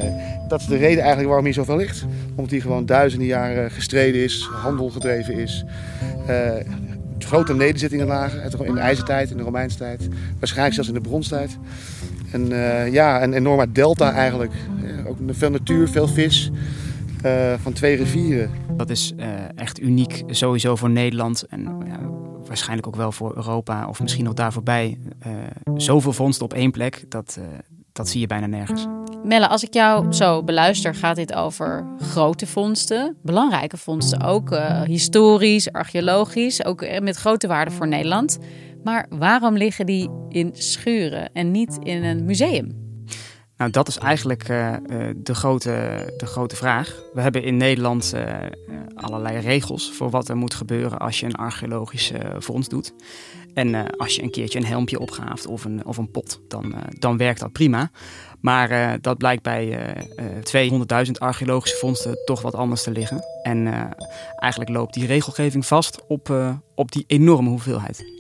dat 0.49 0.61
is 0.61 0.67
de 0.67 0.77
reden 0.77 0.99
eigenlijk 0.99 1.27
waarom 1.27 1.45
hier 1.45 1.55
zoveel 1.55 1.77
ligt. 1.77 2.05
Omdat 2.31 2.51
hier 2.51 2.61
gewoon 2.61 2.87
duizenden 2.87 3.29
jaren 3.29 3.71
gestreden 3.71 4.23
is, 4.23 4.49
handel 4.53 4.91
gedreven 4.91 5.35
is. 5.35 5.65
Uh, 6.29 6.51
grote 7.19 7.55
nederzittingen 7.55 8.07
lagen 8.07 8.67
in 8.67 8.75
de 8.75 8.81
ijzertijd, 8.81 9.31
in 9.31 9.37
de 9.37 9.43
Romeinse 9.43 9.77
tijd. 9.77 10.09
Waarschijnlijk 10.39 10.75
zelfs 10.75 10.89
in 10.89 10.95
de 10.95 11.09
bronstijd. 11.09 11.59
En 12.33 12.49
ja, 12.93 13.23
een 13.23 13.33
enorme 13.33 13.73
delta 13.73 14.13
eigenlijk. 14.13 14.53
ook 15.07 15.17
veel 15.27 15.51
natuur, 15.51 15.89
veel 15.89 16.09
vis. 16.09 16.51
van 17.63 17.73
twee 17.73 17.97
rivieren. 17.97 18.51
Dat 18.77 18.91
is 18.91 19.15
echt 19.55 19.81
uniek 19.81 20.23
sowieso 20.27 20.77
voor 20.77 20.91
Nederland. 20.91 21.47
En 21.49 21.61
ja, 21.63 21.99
waarschijnlijk 22.47 22.87
ook 22.87 22.97
wel 22.97 23.13
voor 23.13 23.37
Europa 23.37 23.89
of 23.89 24.01
misschien 24.01 24.25
nog 24.25 24.35
daar 24.35 24.53
voorbij. 24.53 24.99
zoveel 25.77 26.13
vondsten 26.13 26.45
op 26.45 26.55
één 26.55 26.71
plek, 26.71 27.05
dat, 27.09 27.39
dat 27.93 28.09
zie 28.09 28.21
je 28.21 28.27
bijna 28.27 28.47
nergens. 28.47 28.87
Melle, 29.25 29.49
als 29.49 29.63
ik 29.63 29.75
jou 29.75 30.13
zo 30.13 30.43
beluister, 30.43 30.95
gaat 30.95 31.17
dit 31.17 31.35
over 31.35 31.87
grote 32.01 32.47
vondsten, 32.47 33.17
belangrijke 33.23 33.77
vondsten, 33.77 34.23
ook 34.23 34.53
uh, 34.53 34.83
historisch, 34.83 35.73
archeologisch, 35.73 36.65
ook 36.65 36.83
eh, 36.83 37.01
met 37.01 37.17
grote 37.17 37.47
waarde 37.47 37.71
voor 37.71 37.89
Nederland. 37.89 38.39
Maar 38.83 39.07
waarom 39.09 39.57
liggen 39.57 39.87
die 39.87 40.11
in 40.29 40.51
schuren 40.53 41.33
en 41.33 41.51
niet 41.51 41.79
in 41.83 42.05
een 42.05 42.25
museum? 42.25 42.83
Nou, 43.57 43.71
dat 43.71 43.89
is 43.89 43.99
eigenlijk 43.99 44.49
uh, 44.49 44.75
de, 45.17 45.35
grote, 45.35 46.13
de 46.17 46.27
grote 46.27 46.57
vraag. 46.57 47.03
We 47.13 47.21
hebben 47.21 47.43
in 47.43 47.57
Nederland 47.57 48.15
allerlei 48.95 49.39
regels 49.39 49.93
voor 49.93 50.11
wat 50.11 50.29
er 50.29 50.37
moet 50.37 50.55
gebeuren 50.55 50.99
als 50.99 51.21
je 51.21 51.27
een 51.27 51.35
archeologische 51.35 52.21
vondst 52.39 52.71
doet. 52.71 52.93
En 53.55 53.97
als 53.97 54.17
je 54.17 54.23
een 54.23 54.31
keertje 54.31 54.59
een 54.59 54.67
helmpje 54.67 54.99
opgaaft 54.99 55.47
of 55.47 55.65
een, 55.65 55.87
of 55.87 55.97
een 55.97 56.11
pot, 56.11 56.41
dan, 56.49 56.75
dan 56.99 57.17
werkt 57.17 57.41
dat 57.41 57.53
prima. 57.53 57.91
Maar 58.41 58.71
uh, 58.71 58.93
dat 59.01 59.19
blijkt 59.19 59.43
bij 59.43 59.97
uh, 60.15 60.65
uh, 60.65 61.05
200.000 61.07 61.11
archeologische 61.13 61.77
vondsten 61.77 62.19
toch 62.25 62.43
wat 62.43 62.55
anders 62.55 62.83
te 62.83 62.91
liggen. 62.91 63.25
En 63.43 63.67
eigenlijk 64.37 64.71
loopt 64.71 64.95
die 64.95 65.07
regelgeving 65.07 65.67
vast 65.67 66.07
op, 66.07 66.35
op 66.75 66.93
die 66.93 67.05
enorme 67.07 67.49
hoeveelheid. 67.49 68.13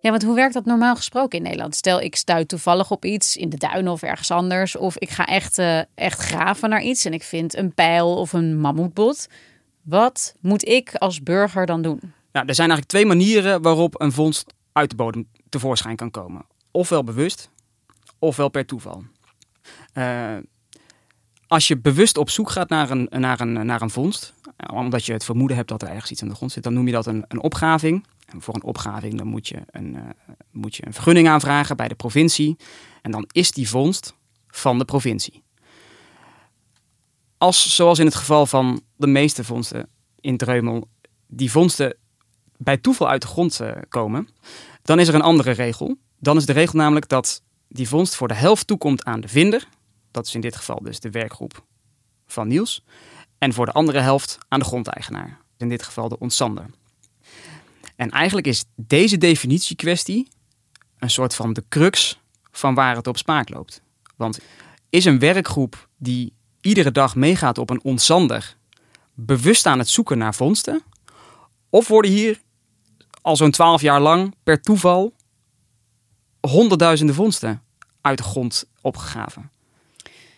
Ja, 0.00 0.10
want 0.10 0.22
hoe 0.22 0.34
werkt 0.34 0.54
dat 0.54 0.64
normaal 0.64 0.96
gesproken 0.96 1.38
in 1.38 1.44
Nederland? 1.44 1.74
Stel, 1.74 2.00
ik 2.00 2.16
stuit 2.16 2.48
toevallig 2.48 2.90
op 2.90 3.04
iets 3.04 3.36
in 3.36 3.48
de 3.48 3.56
duinen 3.56 3.92
of 3.92 4.02
ergens 4.02 4.30
anders. 4.30 4.76
Of 4.76 4.98
ik 4.98 5.10
ga 5.10 5.26
echt, 5.26 5.58
echt 5.94 6.20
graven 6.20 6.68
naar 6.68 6.82
iets 6.82 7.04
en 7.04 7.12
ik 7.12 7.22
vind 7.22 7.56
een 7.56 7.74
pijl 7.74 8.16
of 8.16 8.32
een 8.32 8.60
mammoetbot. 8.60 9.26
Wat 9.82 10.34
moet 10.40 10.68
ik 10.68 10.94
als 10.94 11.22
burger 11.22 11.66
dan 11.66 11.82
doen? 11.82 12.00
Nou, 12.32 12.46
er 12.46 12.54
zijn 12.54 12.70
eigenlijk 12.70 12.88
twee 12.88 13.06
manieren 13.06 13.62
waarop 13.62 14.00
een 14.00 14.12
vondst 14.12 14.54
uit 14.72 14.90
de 14.90 14.96
bodem 14.96 15.28
tevoorschijn 15.48 15.96
kan 15.96 16.10
komen 16.10 16.46
ofwel 16.70 17.04
bewust, 17.04 17.50
ofwel 18.18 18.48
per 18.48 18.66
toeval. 18.66 19.04
Uh, 19.94 20.36
als 21.46 21.68
je 21.68 21.78
bewust 21.78 22.16
op 22.16 22.30
zoek 22.30 22.50
gaat 22.50 22.68
naar 22.68 22.90
een, 22.90 23.08
naar 23.10 23.40
een, 23.40 23.66
naar 23.66 23.82
een 23.82 23.90
vondst, 23.90 24.34
omdat 24.72 25.06
je 25.06 25.12
het 25.12 25.24
vermoeden 25.24 25.56
hebt 25.56 25.68
dat 25.68 25.82
er 25.82 25.88
ergens 25.88 26.10
iets 26.10 26.22
aan 26.22 26.28
de 26.28 26.34
grond 26.34 26.52
zit, 26.52 26.62
dan 26.62 26.72
noem 26.72 26.86
je 26.86 26.92
dat 26.92 27.06
een, 27.06 27.24
een 27.28 27.42
opgraving. 27.42 28.06
En 28.26 28.42
voor 28.42 28.54
een 28.54 28.62
opgraving 28.62 29.18
dan 29.18 29.26
moet 29.26 29.48
je 29.48 29.62
een, 29.70 29.94
uh, 29.94 30.02
moet 30.50 30.76
je 30.76 30.86
een 30.86 30.92
vergunning 30.92 31.28
aanvragen 31.28 31.76
bij 31.76 31.88
de 31.88 31.94
provincie. 31.94 32.56
En 33.02 33.10
dan 33.10 33.28
is 33.32 33.52
die 33.52 33.68
vondst 33.68 34.14
van 34.48 34.78
de 34.78 34.84
provincie. 34.84 35.42
Als, 37.38 37.74
zoals 37.74 37.98
in 37.98 38.06
het 38.06 38.14
geval 38.14 38.46
van 38.46 38.80
de 38.96 39.06
meeste 39.06 39.44
vondsten 39.44 39.88
in 40.20 40.36
Dreumel, 40.36 40.88
die 41.26 41.50
vondsten 41.50 41.96
bij 42.58 42.76
toeval 42.76 43.08
uit 43.08 43.22
de 43.22 43.28
grond 43.28 43.60
uh, 43.60 43.70
komen, 43.88 44.28
dan 44.82 44.98
is 44.98 45.08
er 45.08 45.14
een 45.14 45.22
andere 45.22 45.50
regel. 45.50 45.96
Dan 46.18 46.36
is 46.36 46.46
de 46.46 46.52
regel 46.52 46.78
namelijk 46.78 47.08
dat 47.08 47.42
die 47.68 47.88
vondst 47.88 48.14
voor 48.14 48.28
de 48.28 48.34
helft 48.34 48.66
toekomt 48.66 49.04
aan 49.04 49.20
de 49.20 49.28
vinder. 49.28 49.68
Dat 50.10 50.26
is 50.26 50.34
in 50.34 50.40
dit 50.40 50.56
geval 50.56 50.82
dus 50.82 51.00
de 51.00 51.10
werkgroep 51.10 51.64
van 52.26 52.48
Niels. 52.48 52.84
En 53.38 53.52
voor 53.52 53.66
de 53.66 53.72
andere 53.72 54.00
helft 54.00 54.38
aan 54.48 54.58
de 54.58 54.64
grondeigenaar. 54.64 55.40
In 55.56 55.68
dit 55.68 55.82
geval 55.82 56.08
de 56.08 56.18
ontzander. 56.18 56.66
En 57.96 58.10
eigenlijk 58.10 58.46
is 58.46 58.64
deze 58.76 59.18
definitiekwestie 59.18 60.28
een 60.98 61.10
soort 61.10 61.34
van 61.34 61.52
de 61.52 61.64
crux 61.68 62.20
van 62.50 62.74
waar 62.74 62.96
het 62.96 63.06
op 63.06 63.16
spaak 63.16 63.48
loopt. 63.48 63.82
Want 64.16 64.38
is 64.88 65.04
een 65.04 65.18
werkgroep 65.18 65.88
die 65.96 66.32
iedere 66.60 66.92
dag 66.92 67.16
meegaat 67.16 67.58
op 67.58 67.70
een 67.70 67.82
ontzander 67.82 68.56
bewust 69.14 69.66
aan 69.66 69.78
het 69.78 69.88
zoeken 69.88 70.18
naar 70.18 70.34
vondsten? 70.34 70.82
Of 71.70 71.88
worden 71.88 72.10
hier 72.10 72.40
al 73.28 73.36
zo'n 73.36 73.50
twaalf 73.50 73.80
jaar 73.80 74.00
lang 74.00 74.34
per 74.42 74.60
toeval 74.60 75.12
honderdduizenden 76.40 77.14
vondsten 77.14 77.62
uit 78.00 78.18
de 78.18 78.24
grond 78.24 78.64
opgegraven? 78.80 79.50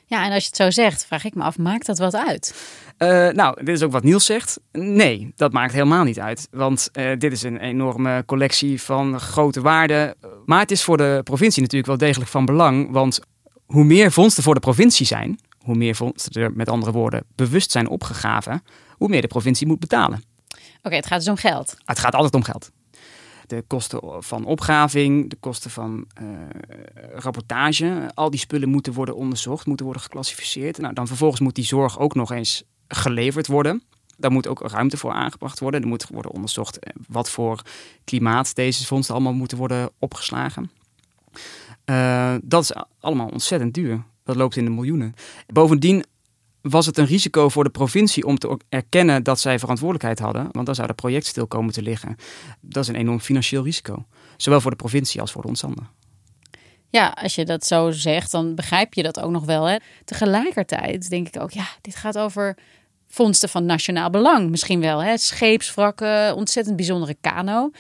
Ja, 0.06 0.24
en 0.24 0.32
als 0.32 0.42
je 0.42 0.48
het 0.48 0.56
zo 0.56 0.70
zegt, 0.70 1.06
vraag 1.06 1.24
ik 1.24 1.34
me 1.34 1.42
af, 1.42 1.58
maakt 1.58 1.86
dat 1.86 1.98
wat 1.98 2.16
uit? 2.16 2.54
Uh, 2.98 3.28
nou, 3.28 3.64
dit 3.64 3.76
is 3.76 3.82
ook 3.82 3.92
wat 3.92 4.02
Niels 4.02 4.24
zegt. 4.24 4.60
Nee, 4.72 5.32
dat 5.36 5.52
maakt 5.52 5.72
helemaal 5.72 6.04
niet 6.04 6.20
uit. 6.20 6.48
Want 6.50 6.88
uh, 6.92 7.18
dit 7.18 7.32
is 7.32 7.42
een 7.42 7.58
enorme 7.58 8.22
collectie 8.26 8.82
van 8.82 9.20
grote 9.20 9.60
waarden. 9.60 10.14
Maar 10.44 10.60
het 10.60 10.70
is 10.70 10.82
voor 10.82 10.96
de 10.96 11.20
provincie 11.24 11.62
natuurlijk 11.62 11.88
wel 11.88 12.08
degelijk 12.08 12.30
van 12.30 12.44
belang. 12.44 12.90
Want 12.90 13.20
hoe 13.66 13.84
meer 13.84 14.12
vondsten 14.12 14.42
voor 14.42 14.54
de 14.54 14.60
provincie 14.60 15.06
zijn, 15.06 15.40
hoe 15.58 15.76
meer 15.76 15.94
vondsten 15.94 16.42
er 16.42 16.52
met 16.52 16.68
andere 16.68 16.92
woorden 16.92 17.24
bewust 17.34 17.70
zijn 17.70 17.88
opgegraven, 17.88 18.62
hoe 18.96 19.08
meer 19.08 19.20
de 19.20 19.26
provincie 19.26 19.66
moet 19.66 19.80
betalen. 19.80 20.22
Oké, 20.82 20.94
het 20.94 21.06
gaat 21.06 21.18
dus 21.18 21.28
om 21.28 21.36
geld. 21.36 21.76
Het 21.84 21.98
gaat 21.98 22.14
altijd 22.14 22.34
om 22.34 22.42
geld 22.42 22.70
de 23.50 23.64
kosten 23.66 24.22
van 24.22 24.44
opgraving, 24.44 25.30
de 25.30 25.36
kosten 25.40 25.70
van 25.70 26.06
uh, 26.22 26.28
rapportage. 27.14 28.10
Al 28.14 28.30
die 28.30 28.40
spullen 28.40 28.68
moeten 28.68 28.92
worden 28.92 29.16
onderzocht, 29.16 29.66
moeten 29.66 29.84
worden 29.84 30.02
geclassificeerd. 30.02 30.78
Nou, 30.78 30.94
dan 30.94 31.06
vervolgens 31.06 31.40
moet 31.40 31.54
die 31.54 31.64
zorg 31.64 31.98
ook 31.98 32.14
nog 32.14 32.32
eens 32.32 32.64
geleverd 32.88 33.46
worden. 33.46 33.82
Daar 34.16 34.30
moet 34.30 34.46
ook 34.46 34.60
ruimte 34.60 34.96
voor 34.96 35.12
aangebracht 35.12 35.60
worden. 35.60 35.82
Er 35.82 35.88
moet 35.88 36.08
worden 36.08 36.32
onderzocht 36.32 36.78
eh, 36.78 36.94
wat 37.08 37.30
voor 37.30 37.62
klimaat 38.04 38.54
deze 38.54 38.86
vondsten 38.86 39.14
allemaal 39.14 39.32
moeten 39.32 39.58
worden 39.58 39.90
opgeslagen. 39.98 40.70
Uh, 41.84 42.34
dat 42.42 42.62
is 42.62 42.72
allemaal 43.00 43.28
ontzettend 43.28 43.74
duur. 43.74 44.02
Dat 44.24 44.36
loopt 44.36 44.56
in 44.56 44.64
de 44.64 44.70
miljoenen. 44.70 45.14
Bovendien 45.46 46.04
was 46.62 46.86
het 46.86 46.98
een 46.98 47.06
risico 47.06 47.48
voor 47.48 47.64
de 47.64 47.70
provincie 47.70 48.26
om 48.26 48.38
te 48.38 48.58
erkennen 48.68 49.22
dat 49.22 49.40
zij 49.40 49.58
verantwoordelijkheid 49.58 50.18
hadden. 50.18 50.48
Want 50.52 50.66
dan 50.66 50.74
zou 50.74 50.86
het 50.86 50.96
project 50.96 51.26
stil 51.26 51.46
komen 51.46 51.72
te 51.72 51.82
liggen. 51.82 52.16
Dat 52.60 52.82
is 52.82 52.88
een 52.88 52.94
enorm 52.94 53.20
financieel 53.20 53.64
risico. 53.64 54.04
Zowel 54.36 54.60
voor 54.60 54.70
de 54.70 54.76
provincie 54.76 55.20
als 55.20 55.32
voor 55.32 55.42
de 55.42 55.48
ontzander. 55.48 55.84
Ja, 56.88 57.08
als 57.08 57.34
je 57.34 57.44
dat 57.44 57.66
zo 57.66 57.90
zegt, 57.90 58.30
dan 58.30 58.54
begrijp 58.54 58.94
je 58.94 59.02
dat 59.02 59.20
ook 59.20 59.30
nog 59.30 59.44
wel. 59.44 59.64
Hè? 59.64 59.76
Tegelijkertijd 60.04 61.10
denk 61.10 61.26
ik 61.26 61.42
ook, 61.42 61.50
ja, 61.50 61.68
dit 61.80 61.96
gaat 61.96 62.18
over 62.18 62.56
vondsten 63.06 63.48
van 63.48 63.64
nationaal 63.64 64.10
belang. 64.10 64.50
Misschien 64.50 64.80
wel, 64.80 65.02
hè? 65.02 65.16
scheepswrakken, 65.16 66.34
ontzettend 66.36 66.76
bijzondere 66.76 67.16
kano. 67.20 67.70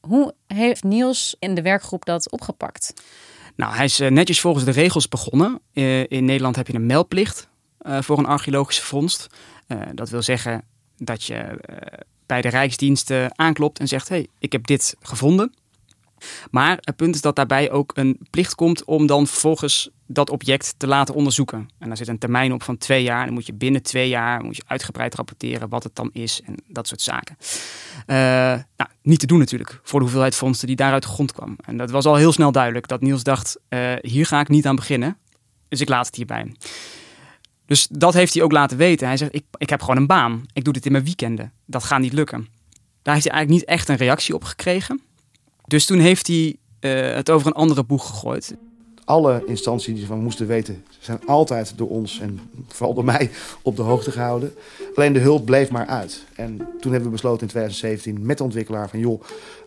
Hoe 0.00 0.34
heeft 0.46 0.82
Niels 0.82 1.36
in 1.38 1.54
de 1.54 1.62
werkgroep 1.62 2.04
dat 2.04 2.30
opgepakt? 2.30 2.92
Nou, 3.56 3.74
hij 3.74 3.84
is 3.84 4.00
eh, 4.00 4.10
netjes 4.10 4.40
volgens 4.40 4.64
de 4.64 4.70
regels 4.70 5.08
begonnen. 5.08 5.60
Eh, 5.72 6.00
in 6.00 6.24
Nederland 6.24 6.56
heb 6.56 6.66
je 6.66 6.74
een 6.74 6.86
meldplicht 6.86 7.50
voor 7.84 8.18
een 8.18 8.26
archeologische 8.26 8.84
vondst. 8.84 9.26
Uh, 9.68 9.80
dat 9.94 10.10
wil 10.10 10.22
zeggen 10.22 10.64
dat 10.96 11.24
je 11.24 11.34
uh, 11.34 11.76
bij 12.26 12.40
de 12.42 12.48
Rijksdiensten 12.48 13.38
aanklopt 13.38 13.78
en 13.78 13.88
zegt: 13.88 14.08
hey, 14.08 14.26
ik 14.38 14.52
heb 14.52 14.66
dit 14.66 14.96
gevonden. 15.00 15.54
Maar 16.50 16.78
het 16.80 16.96
punt 16.96 17.14
is 17.14 17.20
dat 17.20 17.36
daarbij 17.36 17.70
ook 17.70 17.92
een 17.94 18.18
plicht 18.30 18.54
komt 18.54 18.84
om 18.84 19.06
dan 19.06 19.26
vervolgens 19.26 19.90
dat 20.06 20.30
object 20.30 20.74
te 20.76 20.86
laten 20.86 21.14
onderzoeken. 21.14 21.68
En 21.78 21.88
daar 21.88 21.96
zit 21.96 22.08
een 22.08 22.18
termijn 22.18 22.52
op 22.52 22.62
van 22.62 22.78
twee 22.78 23.02
jaar. 23.02 23.24
Dan 23.24 23.34
moet 23.34 23.46
je 23.46 23.54
binnen 23.54 23.82
twee 23.82 24.08
jaar 24.08 24.44
moet 24.44 24.56
je 24.56 24.62
uitgebreid 24.66 25.14
rapporteren 25.14 25.68
wat 25.68 25.82
het 25.82 25.94
dan 25.94 26.10
is 26.12 26.40
en 26.44 26.54
dat 26.68 26.88
soort 26.88 27.00
zaken. 27.00 27.36
Nou, 28.76 28.90
niet 29.02 29.18
te 29.18 29.26
doen 29.26 29.38
natuurlijk 29.38 29.80
voor 29.82 29.98
de 29.98 30.04
hoeveelheid 30.04 30.34
vondsten 30.34 30.66
die 30.66 30.76
daar 30.76 30.92
uit 30.92 31.02
de 31.02 31.08
grond 31.08 31.32
kwam. 31.32 31.56
En 31.64 31.76
dat 31.76 31.90
was 31.90 32.04
al 32.04 32.14
heel 32.14 32.32
snel 32.32 32.52
duidelijk 32.52 32.88
dat 32.88 33.00
Niels 33.00 33.22
dacht, 33.22 33.58
hier 34.00 34.26
ga 34.26 34.40
ik 34.40 34.48
niet 34.48 34.66
aan 34.66 34.76
beginnen. 34.76 35.16
Dus 35.68 35.80
ik 35.80 35.88
laat 35.88 36.06
het 36.06 36.16
hierbij. 36.16 36.52
Dus 37.72 37.86
dat 37.90 38.14
heeft 38.14 38.34
hij 38.34 38.42
ook 38.42 38.52
laten 38.52 38.76
weten. 38.76 39.06
Hij 39.06 39.16
zegt, 39.16 39.34
ik, 39.34 39.44
ik 39.56 39.70
heb 39.70 39.80
gewoon 39.80 39.96
een 39.96 40.06
baan. 40.06 40.46
Ik 40.52 40.64
doe 40.64 40.72
dit 40.72 40.86
in 40.86 40.92
mijn 40.92 41.04
weekenden. 41.04 41.52
Dat 41.66 41.84
gaat 41.84 42.00
niet 42.00 42.12
lukken. 42.12 42.48
Daar 43.02 43.14
heeft 43.14 43.26
hij 43.26 43.34
eigenlijk 43.34 43.48
niet 43.48 43.64
echt 43.64 43.88
een 43.88 43.96
reactie 43.96 44.34
op 44.34 44.44
gekregen. 44.44 45.00
Dus 45.66 45.86
toen 45.86 45.98
heeft 45.98 46.26
hij 46.26 46.56
uh, 46.80 47.14
het 47.14 47.30
over 47.30 47.46
een 47.46 47.52
andere 47.52 47.84
boeg 47.84 48.06
gegooid. 48.06 48.56
Alle 49.04 49.42
instanties 49.46 49.94
die 49.94 50.06
van 50.06 50.22
moesten 50.22 50.46
weten, 50.46 50.84
zijn 50.98 51.26
altijd 51.26 51.72
door 51.76 51.88
ons 51.88 52.20
en 52.20 52.40
vooral 52.68 52.94
door 52.94 53.04
mij 53.04 53.30
op 53.62 53.76
de 53.76 53.82
hoogte 53.82 54.10
gehouden. 54.10 54.54
Alleen 54.94 55.12
de 55.12 55.18
hulp 55.18 55.44
bleef 55.44 55.70
maar 55.70 55.86
uit. 55.86 56.24
En 56.36 56.56
toen 56.56 56.92
hebben 56.92 57.02
we 57.02 57.14
besloten 57.14 57.40
in 57.40 57.48
2017 57.48 58.26
met 58.26 58.38
de 58.38 58.44
ontwikkelaar 58.44 58.88
van 58.88 58.98
joh, 58.98 59.22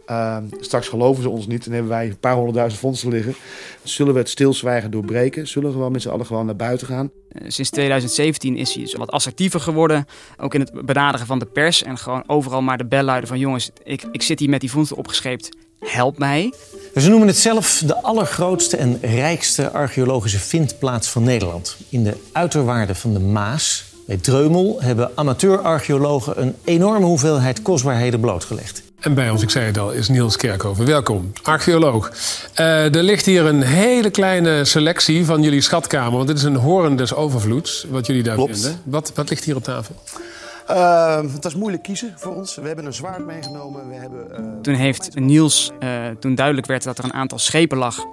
uh, 0.10 0.38
straks 0.60 0.88
geloven 0.88 1.24
ze 1.24 1.30
ons 1.30 1.48
niet 1.48 1.66
en 1.66 1.72
hebben 1.72 1.92
wij 1.92 2.08
een 2.08 2.20
paar 2.20 2.34
honderdduizend 2.34 2.82
fondsen 2.82 3.10
liggen. 3.10 3.36
Zullen 3.84 4.14
we 4.14 4.20
het 4.20 4.30
stilzwijgen 4.30 4.92
doorbreken? 4.92 5.48
Zullen 5.48 5.70
we 5.70 5.76
gewoon 5.76 5.92
met 5.92 6.02
z'n 6.02 6.10
allen 6.10 6.26
gewoon 6.26 6.46
naar 6.46 6.56
buiten 6.56 6.88
gaan? 6.88 7.12
Sinds 7.48 7.70
2017 7.70 8.58
is 8.58 8.74
hij 8.74 8.94
wat 8.98 9.12
assertiever 9.12 9.60
geworden. 9.60 10.06
Ook 10.38 10.54
in 10.54 10.60
het 10.60 10.86
benaderen 10.86 11.28
van 11.28 11.40
de 11.40 11.46
pers. 11.46 11.84
En 11.84 11.98
gewoon 11.98 12.24
overal 12.28 12.62
maar 12.62 12.78
de 12.78 12.86
bel 12.86 13.04
luiden 13.04 13.30
van... 13.30 13.40
jongens, 13.40 13.72
ik, 13.84 14.04
ik 14.12 14.22
zit 14.22 14.40
hier 14.40 14.50
met 14.50 14.60
die 14.60 14.72
vondsten 14.72 14.98
opgescheept. 14.98 15.50
Help 15.80 16.18
mij. 16.18 16.54
Ze 16.96 17.10
noemen 17.10 17.28
het 17.28 17.38
zelf 17.38 17.82
de 17.86 18.02
allergrootste 18.02 18.78
en 18.78 19.00
rijkste 19.02 19.72
archeologische 19.72 20.40
vindplaats 20.40 21.10
van 21.10 21.24
Nederland. 21.24 21.78
In 21.90 22.04
de 22.04 22.18
uiterwaarden 22.32 22.96
van 22.96 23.14
de 23.14 23.20
Maas, 23.20 23.84
bij 24.06 24.18
Dreumel... 24.18 24.78
hebben 24.80 25.12
amateur-archeologen 25.16 26.42
een 26.42 26.56
enorme 26.64 27.06
hoeveelheid 27.06 27.62
kostbaarheden 27.62 28.20
blootgelegd. 28.20 28.84
En 29.00 29.14
bij 29.14 29.30
ons, 29.30 29.42
ik 29.42 29.50
zei 29.50 29.66
het 29.66 29.78
al, 29.78 29.92
is 29.92 30.08
Niels 30.08 30.38
Kerkhoven. 30.38 30.86
Welkom, 30.86 31.32
archeoloog. 31.44 32.12
Uh, 32.60 32.96
er 32.96 33.04
ligt 33.04 33.26
hier 33.26 33.46
een 33.46 33.62
hele 33.62 34.10
kleine 34.10 34.66
selectie 34.66 35.26
van 35.26 35.42
jullie 35.42 35.62
schatkamer. 35.62 36.16
Want 36.16 36.28
dit 36.28 36.38
is 36.38 36.44
een 36.44 36.56
horen 36.56 36.96
des 36.96 37.14
overvloeds, 37.14 37.86
wat 37.90 38.06
jullie 38.06 38.24
daar 38.24 38.36
Klopt. 38.36 38.60
vinden. 38.60 38.82
Wat, 38.84 39.12
wat 39.16 39.30
ligt 39.30 39.44
hier 39.44 39.56
op 39.56 39.64
tafel? 39.64 39.96
Uh, 40.70 41.22
het 41.34 41.44
was 41.44 41.56
moeilijk 41.56 41.84
kiezen 41.84 42.14
voor 42.16 42.36
ons. 42.36 42.56
We 42.56 42.68
hebben 42.68 42.86
een 42.86 42.94
zwaard 42.94 43.26
meegenomen. 43.26 43.88
We 43.88 43.94
hebben, 43.94 44.28
uh, 44.32 44.62
toen 44.62 44.74
heeft 44.74 45.20
Niels, 45.20 45.72
toen 46.20 46.36
duidelijk 46.36 46.68
werd 46.68 46.84
dat 46.84 46.98
er 46.98 47.04
een 47.04 47.14
aantal 47.14 47.40
schepen 47.40 47.78
lag... 47.78 48.06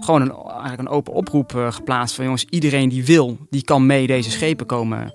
gewoon 0.00 0.20
een, 0.20 0.32
eigenlijk 0.32 0.78
een 0.78 0.88
open 0.88 1.12
oproep 1.12 1.52
geplaatst 1.70 2.14
van... 2.14 2.24
jongens, 2.24 2.46
iedereen 2.50 2.88
die 2.88 3.04
wil, 3.04 3.36
die 3.50 3.64
kan 3.64 3.86
mee 3.86 4.06
deze 4.06 4.30
schepen 4.30 4.66
komen, 4.66 5.12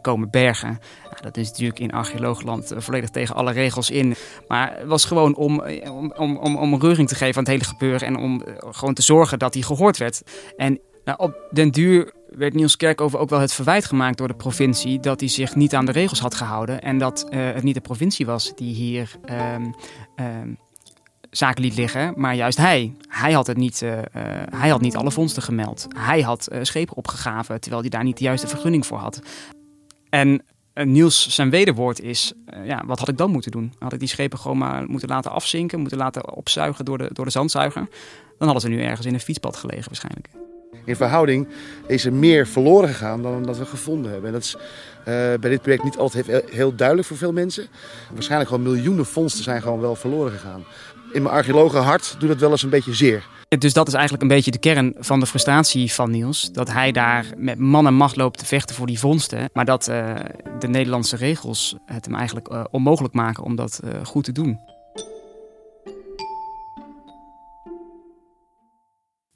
komen 0.00 0.30
bergen. 0.30 0.78
Dat 1.20 1.36
is 1.36 1.48
natuurlijk 1.48 1.78
in 1.78 1.92
archeoloogland 1.92 2.72
volledig 2.76 3.10
tegen 3.10 3.34
alle 3.34 3.52
regels 3.52 3.90
in. 3.90 4.14
Maar 4.48 4.76
het 4.78 4.86
was 4.86 5.04
gewoon 5.04 5.36
om, 5.36 5.62
om, 5.90 6.12
om, 6.16 6.56
om 6.56 6.72
een 6.72 6.80
reuring 6.80 7.08
te 7.08 7.14
geven 7.14 7.36
aan 7.36 7.42
het 7.42 7.52
hele 7.52 7.64
gebeuren. 7.64 8.08
En 8.08 8.16
om 8.16 8.42
gewoon 8.58 8.94
te 8.94 9.02
zorgen 9.02 9.38
dat 9.38 9.54
hij 9.54 9.62
gehoord 9.62 9.96
werd. 9.96 10.22
En 10.56 10.80
nou, 11.04 11.18
op 11.18 11.36
den 11.50 11.70
duur 11.70 12.12
werd 12.36 12.54
Niels 12.54 12.76
Kerkhoven 12.76 13.18
ook 13.18 13.30
wel 13.30 13.40
het 13.40 13.52
verwijt 13.52 13.84
gemaakt 13.84 14.18
door 14.18 14.28
de 14.28 14.34
provincie 14.34 15.00
dat 15.00 15.20
hij 15.20 15.28
zich 15.28 15.54
niet 15.54 15.74
aan 15.74 15.86
de 15.86 15.92
regels 15.92 16.20
had 16.20 16.34
gehouden. 16.34 16.82
En 16.82 16.98
dat 16.98 17.26
uh, 17.30 17.52
het 17.52 17.62
niet 17.62 17.74
de 17.74 17.80
provincie 17.80 18.26
was 18.26 18.52
die 18.54 18.74
hier 18.74 19.16
um, 19.30 20.56
zaken 21.30 21.62
liet 21.62 21.76
liggen, 21.76 22.12
maar 22.16 22.34
juist 22.34 22.58
hij. 22.58 22.94
Hij 23.08 23.32
had, 23.32 23.46
het 23.46 23.56
niet, 23.56 23.80
uh, 23.80 23.92
uh, 23.96 24.02
hij 24.50 24.68
had 24.68 24.80
niet 24.80 24.96
alle 24.96 25.10
vondsten 25.10 25.42
gemeld. 25.42 25.86
Hij 25.96 26.20
had 26.20 26.48
schepen 26.62 26.96
opgegraven, 26.96 27.60
terwijl 27.60 27.82
hij 27.82 27.90
daar 27.90 28.04
niet 28.04 28.18
de 28.18 28.24
juiste 28.24 28.48
vergunning 28.48 28.86
voor 28.86 28.98
had. 28.98 29.20
En 30.08 30.42
Niels 30.74 31.28
zijn 31.28 31.50
wederwoord 31.50 32.00
is, 32.00 32.32
ja, 32.64 32.82
wat 32.86 32.98
had 32.98 33.08
ik 33.08 33.16
dan 33.16 33.30
moeten 33.30 33.50
doen? 33.50 33.72
Had 33.78 33.92
ik 33.92 33.98
die 33.98 34.08
schepen 34.08 34.38
gewoon 34.38 34.58
maar 34.58 34.84
moeten 34.86 35.08
laten 35.08 35.30
afzinken, 35.30 35.80
moeten 35.80 35.98
laten 35.98 36.34
opzuigen 36.34 36.84
door 36.84 36.98
de, 36.98 37.08
door 37.12 37.24
de 37.24 37.30
zandzuiger? 37.30 37.88
Dan 38.38 38.48
hadden 38.48 38.60
ze 38.60 38.68
nu 38.68 38.82
ergens 38.82 39.06
in 39.06 39.14
een 39.14 39.20
fietspad 39.20 39.56
gelegen 39.56 39.86
waarschijnlijk. 39.86 40.28
In 40.84 40.96
verhouding 40.96 41.48
is 41.86 42.04
er 42.04 42.12
meer 42.12 42.46
verloren 42.46 42.88
gegaan 42.88 43.22
dan 43.22 43.42
dat 43.42 43.58
we 43.58 43.66
gevonden 43.66 44.10
hebben. 44.10 44.28
En 44.28 44.32
dat 44.32 44.42
is 44.42 44.56
uh, 44.56 44.64
bij 45.14 45.50
dit 45.50 45.62
project 45.62 45.84
niet 45.84 45.96
altijd 45.96 46.26
heel, 46.50 46.74
duidelijk 46.74 47.08
voor 47.08 47.16
veel 47.16 47.32
mensen. 47.32 47.66
Waarschijnlijk 48.12 48.50
gewoon 48.50 48.64
miljoenen 48.64 49.06
vondsten 49.06 49.44
zijn 49.44 49.62
gewoon 49.62 49.80
wel 49.80 49.94
verloren 49.94 50.32
gegaan. 50.32 50.64
In 51.12 51.22
mijn 51.22 51.34
archeologenhart 51.34 52.16
doet 52.18 52.28
het 52.28 52.40
wel 52.40 52.50
eens 52.50 52.62
een 52.62 52.70
beetje 52.70 52.94
zeer. 52.94 53.26
Dus 53.58 53.72
dat 53.72 53.88
is 53.88 53.94
eigenlijk 53.94 54.22
een 54.22 54.36
beetje 54.36 54.50
de 54.50 54.58
kern 54.58 54.94
van 54.98 55.20
de 55.20 55.26
frustratie 55.26 55.92
van 55.92 56.10
Niels. 56.10 56.52
Dat 56.52 56.72
hij 56.72 56.92
daar 56.92 57.26
met 57.36 57.58
man 57.58 57.86
en 57.86 57.94
macht 57.94 58.16
loopt 58.16 58.38
te 58.38 58.46
vechten 58.46 58.76
voor 58.76 58.86
die 58.86 58.98
vondsten. 58.98 59.50
Maar 59.52 59.64
dat 59.64 59.88
uh, 59.88 60.14
de 60.58 60.68
Nederlandse 60.68 61.16
regels 61.16 61.76
het 61.86 62.04
hem 62.04 62.14
eigenlijk 62.14 62.52
uh, 62.52 62.64
onmogelijk 62.70 63.14
maken 63.14 63.44
om 63.44 63.56
dat 63.56 63.80
goed 64.02 64.24
te 64.24 64.32
doen. 64.32 64.60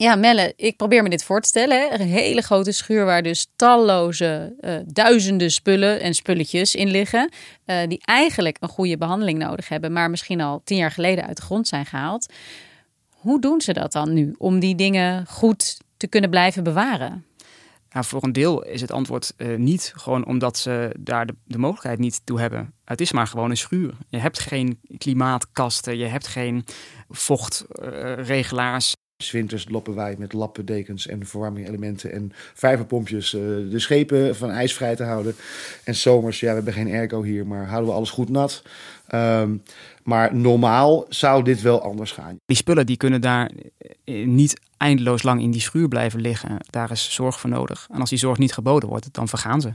Ja, 0.01 0.15
Melle, 0.15 0.53
ik 0.57 0.77
probeer 0.77 1.03
me 1.03 1.09
dit 1.09 1.25
voor 1.25 1.41
te 1.41 1.49
stellen. 1.49 1.81
Hè. 1.81 1.95
Een 1.95 2.09
hele 2.09 2.43
grote 2.43 2.73
schuur 2.73 3.05
waar 3.05 3.23
dus 3.23 3.47
talloze 3.57 4.57
uh, 4.61 4.75
duizenden 4.87 5.51
spullen 5.51 6.01
en 6.01 6.15
spulletjes 6.15 6.75
in 6.75 6.89
liggen. 6.89 7.31
Uh, 7.67 7.77
die 7.87 8.01
eigenlijk 8.05 8.57
een 8.61 8.69
goede 8.69 8.99
behandeling 8.99 9.39
nodig 9.39 9.69
hebben, 9.69 9.93
maar 9.93 10.11
misschien 10.11 10.41
al 10.41 10.61
tien 10.65 10.77
jaar 10.77 10.91
geleden 10.91 11.27
uit 11.27 11.37
de 11.37 11.43
grond 11.43 11.69
zijn 11.69 11.87
gehaald. 11.87 12.33
Hoe 13.09 13.41
doen 13.41 13.61
ze 13.61 13.73
dat 13.73 13.93
dan 13.93 14.13
nu 14.13 14.35
om 14.39 14.61
die 14.61 14.75
dingen 14.75 15.27
goed 15.27 15.79
te 15.97 16.07
kunnen 16.07 16.31
blijven 16.31 16.65
bewaren? 16.65 17.25
Nou, 17.91 18.05
voor 18.05 18.25
een 18.25 18.33
deel 18.33 18.63
is 18.63 18.81
het 18.81 18.93
antwoord 18.93 19.33
uh, 19.37 19.57
niet 19.57 19.93
gewoon 19.97 20.27
omdat 20.27 20.59
ze 20.59 20.95
daar 20.99 21.27
de, 21.27 21.35
de, 21.45 21.59
mogelijkheid 21.59 21.99
niet 21.99 22.21
toe 22.25 22.41
hebben. 22.41 22.75
Het 22.85 23.01
is 23.01 23.13
maar 23.13 23.27
gewoon 23.27 23.51
een 23.51 23.57
schuur. 23.57 23.95
Je 24.09 24.19
hebt 24.19 24.39
geen 24.39 24.81
klimaatkasten, 24.99 25.97
je 25.97 26.07
hebt 26.07 26.27
geen 26.27 26.65
vochtregelaars. 27.09 28.95
Winters 29.31 29.69
loppen 29.69 29.95
wij 29.95 30.15
met 30.19 30.33
lappendekens 30.33 31.07
en 31.07 31.27
verwarmingelementen 31.27 32.13
en 32.13 32.33
vijverpompjes 32.55 33.33
uh, 33.33 33.41
de 33.71 33.79
schepen 33.79 34.37
van 34.37 34.51
ijs 34.51 34.75
vrij 34.75 34.97
te 34.97 35.05
houden. 35.05 35.35
En 35.85 35.95
zomers, 35.95 36.41
ja, 36.41 36.49
we 36.49 36.55
hebben 36.55 36.73
geen 36.73 36.93
airco 36.93 37.23
hier, 37.23 37.47
maar 37.47 37.67
houden 37.67 37.91
we 37.91 37.97
alles 37.97 38.11
goed 38.11 38.29
nat. 38.29 38.63
Um, 39.15 39.63
maar 40.03 40.35
normaal 40.35 41.07
zou 41.09 41.45
dit 41.45 41.61
wel 41.63 41.83
anders 41.83 42.13
gaan. 42.13 42.37
Die 42.47 42.57
spullen 42.57 42.87
die 42.87 42.97
kunnen 42.97 43.21
daar 43.21 43.51
niet 44.05 44.61
eindeloos 44.77 45.23
lang 45.23 45.43
in 45.43 45.51
die 45.51 45.61
schuur 45.61 45.89
blijven 45.89 46.21
liggen. 46.21 46.57
Daar 46.71 46.91
is 46.91 47.15
zorg 47.15 47.41
voor 47.41 47.51
nodig. 47.51 47.87
En 47.93 48.01
als 48.01 48.11
die 48.11 48.19
zorg 48.19 48.39
niet 48.39 48.53
geboden 48.53 48.89
wordt, 48.89 49.13
dan 49.13 49.29
vergaan 49.29 49.61
ze. 49.61 49.73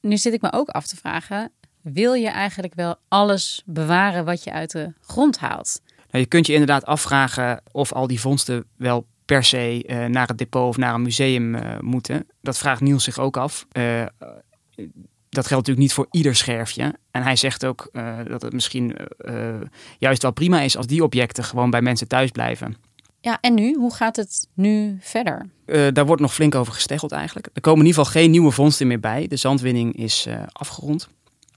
Nu 0.00 0.16
zit 0.16 0.32
ik 0.32 0.40
me 0.40 0.52
ook 0.52 0.68
af 0.68 0.86
te 0.86 0.96
vragen: 0.96 1.50
wil 1.82 2.12
je 2.12 2.28
eigenlijk 2.28 2.74
wel 2.74 2.96
alles 3.08 3.62
bewaren 3.66 4.24
wat 4.24 4.44
je 4.44 4.52
uit 4.52 4.70
de 4.70 4.92
grond 5.00 5.38
haalt? 5.38 5.80
Nou, 6.12 6.24
je 6.24 6.26
kunt 6.26 6.46
je 6.46 6.52
inderdaad 6.52 6.84
afvragen 6.84 7.62
of 7.70 7.92
al 7.92 8.06
die 8.06 8.20
vondsten 8.20 8.64
wel 8.76 9.06
per 9.24 9.44
se 9.44 9.84
uh, 9.86 10.04
naar 10.04 10.26
het 10.26 10.38
depot 10.38 10.68
of 10.68 10.76
naar 10.76 10.94
een 10.94 11.02
museum 11.02 11.54
uh, 11.54 11.78
moeten. 11.80 12.26
Dat 12.40 12.58
vraagt 12.58 12.80
Niels 12.80 13.04
zich 13.04 13.18
ook 13.18 13.36
af. 13.36 13.66
Uh, 13.72 14.06
dat 15.28 15.46
geldt 15.46 15.66
natuurlijk 15.66 15.78
niet 15.78 15.92
voor 15.92 16.06
ieder 16.10 16.36
scherfje. 16.36 16.94
En 17.10 17.22
hij 17.22 17.36
zegt 17.36 17.64
ook 17.64 17.90
dat 18.28 18.42
het 18.42 18.52
misschien 18.52 18.96
juist 19.98 20.22
wel 20.22 20.32
prima 20.32 20.60
is 20.60 20.76
als 20.76 20.86
die 20.86 21.02
objecten 21.02 21.44
gewoon 21.44 21.70
bij 21.70 21.82
mensen 21.82 22.08
thuis 22.08 22.30
blijven. 22.30 22.76
Ja, 23.20 23.38
en 23.40 23.54
nu? 23.54 23.74
Hoe 23.74 23.94
gaat 23.94 24.16
het 24.16 24.48
nu 24.54 24.96
verder? 25.00 25.46
daar 25.92 26.06
wordt 26.06 26.22
nog 26.22 26.34
flink 26.34 26.54
over 26.54 26.72
gesteggeld 26.72 27.12
eigenlijk. 27.12 27.48
Er 27.52 27.60
komen 27.60 27.80
in 27.80 27.86
ieder 27.86 28.04
geval 28.04 28.20
geen 28.20 28.30
nieuwe 28.30 28.50
vondsten 28.50 28.86
meer 28.86 29.00
bij. 29.00 29.26
De 29.26 29.36
zandwinning 29.36 29.96
is 29.96 30.28
afgerond 30.52 31.08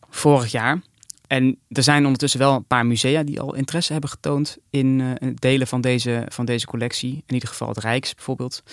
vorig 0.10 0.52
jaar. 0.52 0.82
En 1.28 1.60
er 1.70 1.84
zijn 1.84 2.04
ondertussen 2.04 2.40
wel 2.40 2.54
een 2.54 2.66
paar 2.66 2.86
musea 2.86 3.24
die 3.24 3.40
al 3.40 3.56
interesse 3.56 3.92
hebben 3.92 4.10
getoond 4.10 4.58
in 4.70 5.00
uh, 5.00 5.30
delen 5.36 5.68
van 5.68 5.82
deze, 5.82 6.26
van 6.28 6.46
deze 6.46 6.66
collectie. 6.66 7.24
In 7.26 7.34
ieder 7.34 7.50
geval 7.50 7.68
het 7.68 7.78
Rijks 7.78 8.14
bijvoorbeeld. 8.14 8.64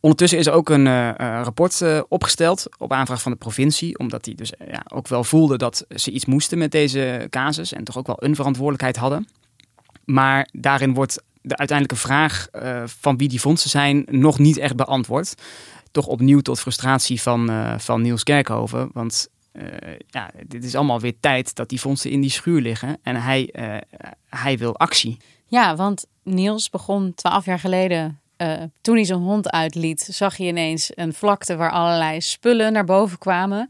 Ondertussen 0.00 0.38
is 0.38 0.46
er 0.46 0.52
ook 0.52 0.68
een 0.68 0.86
uh, 0.86 1.10
rapport 1.16 1.80
uh, 1.80 2.00
opgesteld 2.08 2.66
op 2.78 2.92
aanvraag 2.92 3.22
van 3.22 3.32
de 3.32 3.38
provincie. 3.38 3.98
Omdat 3.98 4.24
die 4.24 4.34
dus 4.34 4.52
ja, 4.70 4.82
ook 4.88 5.08
wel 5.08 5.24
voelde 5.24 5.56
dat 5.56 5.86
ze 5.94 6.10
iets 6.10 6.24
moesten 6.24 6.58
met 6.58 6.70
deze 6.70 7.26
casus. 7.30 7.72
En 7.72 7.84
toch 7.84 7.98
ook 7.98 8.06
wel 8.06 8.16
een 8.18 8.34
verantwoordelijkheid 8.34 8.96
hadden. 8.96 9.28
Maar 10.04 10.48
daarin 10.52 10.94
wordt 10.94 11.22
de 11.42 11.56
uiteindelijke 11.56 12.02
vraag 12.06 12.48
van 12.84 13.16
wie 13.16 13.28
die 13.28 13.40
fondsen 13.40 13.70
zijn 13.70 14.06
nog 14.10 14.38
niet 14.38 14.56
echt 14.56 14.76
beantwoord. 14.76 15.34
Toch 15.90 16.06
opnieuw 16.06 16.40
tot 16.40 16.60
frustratie 16.60 17.22
van, 17.22 17.50
van 17.80 18.02
Niels 18.02 18.22
Kerkhoven. 18.22 18.90
Want 18.92 19.28
uh, 19.54 19.66
ja, 20.06 20.30
dit 20.46 20.64
is 20.64 20.74
allemaal 20.74 21.00
weer 21.00 21.20
tijd 21.20 21.54
dat 21.54 21.68
die 21.68 21.78
fondsen 21.78 22.10
in 22.10 22.20
die 22.20 22.30
schuur 22.30 22.60
liggen. 22.60 22.98
En 23.02 23.16
hij, 23.22 23.48
uh, 23.52 23.76
hij 24.28 24.58
wil 24.58 24.76
actie. 24.76 25.16
Ja, 25.46 25.76
want 25.76 26.06
Niels 26.22 26.70
begon 26.70 27.14
twaalf 27.14 27.44
jaar 27.44 27.58
geleden. 27.58 28.20
Uh, 28.36 28.62
toen 28.80 28.94
hij 28.94 29.04
zijn 29.04 29.18
hond 29.18 29.50
uitliet, 29.50 30.00
zag 30.00 30.36
je 30.36 30.44
ineens 30.44 30.90
een 30.94 31.12
vlakte 31.12 31.56
waar 31.56 31.70
allerlei 31.70 32.20
spullen 32.20 32.72
naar 32.72 32.84
boven 32.84 33.18
kwamen. 33.18 33.68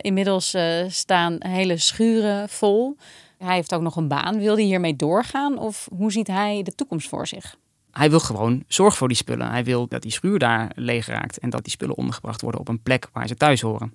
inmiddels 0.00 0.56
staan 0.88 1.36
hele 1.38 1.76
schuren 1.76 2.48
vol. 2.48 2.96
Hij 3.38 3.54
heeft 3.54 3.74
ook 3.74 3.82
nog 3.82 3.96
een 3.96 4.08
baan. 4.08 4.38
Wil 4.38 4.54
hij 4.54 4.64
hiermee 4.64 4.96
doorgaan? 4.96 5.58
Of 5.58 5.88
hoe 5.96 6.12
ziet 6.12 6.26
hij 6.26 6.62
de 6.62 6.74
toekomst 6.74 7.08
voor 7.08 7.26
zich? 7.26 7.56
Hij 7.90 8.10
wil 8.10 8.20
gewoon 8.20 8.64
zorg 8.68 8.96
voor 8.96 9.08
die 9.08 9.16
spullen. 9.16 9.50
Hij 9.50 9.64
wil 9.64 9.88
dat 9.88 10.02
die 10.02 10.12
schuur 10.12 10.38
daar 10.38 10.72
leeg 10.74 11.06
raakt 11.06 11.38
en 11.38 11.50
dat 11.50 11.62
die 11.62 11.72
spullen 11.72 11.96
ondergebracht 11.96 12.40
worden 12.40 12.60
op 12.60 12.68
een 12.68 12.82
plek 12.82 13.08
waar 13.12 13.28
ze 13.28 13.34
thuis 13.34 13.60
horen 13.60 13.92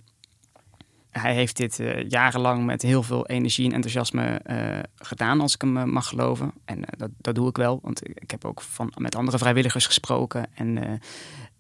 hij 1.12 1.34
heeft 1.34 1.58
dit 1.58 1.80
uh, 1.80 2.10
jarenlang 2.10 2.66
met 2.66 2.82
heel 2.82 3.04
veel 3.04 3.28
energie 3.28 3.66
en 3.66 3.74
enthousiasme 3.74 4.42
uh, 4.50 4.80
gedaan, 4.96 5.42
als 5.42 5.54
ik 5.54 5.62
hem 5.62 5.78
uh, 5.78 5.84
mag 5.84 6.08
geloven. 6.08 6.54
En 6.66 6.84
dat, 6.98 7.10
dat 7.18 7.36
doe 7.36 7.50
ik 7.50 7.58
wel, 7.58 7.80
want 7.82 8.08
ik 8.08 8.32
heb 8.32 8.46
ook 8.46 8.62
van, 8.62 8.94
met 8.98 9.16
andere 9.16 9.38
vrijwilligers 9.38 9.86
gesproken. 9.86 10.46
En 10.56 11.00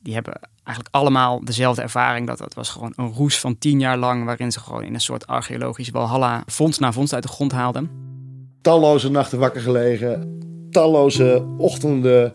die 0.02 0.14
hebben 0.14 0.40
eigenlijk 0.64 0.96
allemaal 0.96 1.46
dezelfde 1.46 1.82
ervaring. 1.82 2.28
Dat 2.28 2.38
dat 2.38 2.54
was 2.54 2.70
gewoon 2.70 2.94
een 2.96 3.12
roes 3.12 3.40
van 3.40 3.58
tien 3.58 3.80
jaar 3.80 3.98
lang, 3.98 4.26
waarin 4.26 4.52
ze 4.52 4.60
gewoon 4.60 4.84
in 4.84 4.94
een 4.94 5.02
soort 5.02 5.28
archeologisch 5.28 5.90
walhalla 5.90 6.44
vondst 6.46 6.80
na 6.80 6.92
vondst 6.92 7.14
uit 7.14 7.24
de 7.24 7.30
grond 7.30 7.52
haalden. 7.52 7.90
Talloze 8.62 9.12
nachten 9.12 9.40
wakker 9.40 9.62
gelegen, 9.62 10.40
talloze 10.72 11.46
ochtenden 11.58 12.34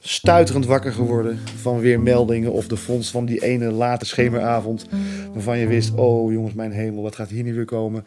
stuiterend 0.00 0.66
wakker 0.66 0.92
geworden 0.92 1.38
van 1.56 1.78
weer 1.78 2.00
meldingen 2.00 2.52
of 2.52 2.66
de 2.66 2.76
vondst 2.76 3.10
van 3.10 3.24
die 3.24 3.42
ene 3.42 3.70
late 3.70 4.04
schemeravond. 4.04 4.86
Waarvan 5.32 5.58
je 5.58 5.66
wist, 5.66 5.94
oh 5.94 6.32
jongens, 6.32 6.54
mijn 6.54 6.72
hemel, 6.72 7.02
wat 7.02 7.14
gaat 7.14 7.28
hier 7.28 7.42
nu 7.42 7.54
weer 7.54 7.64
komen? 7.64 8.04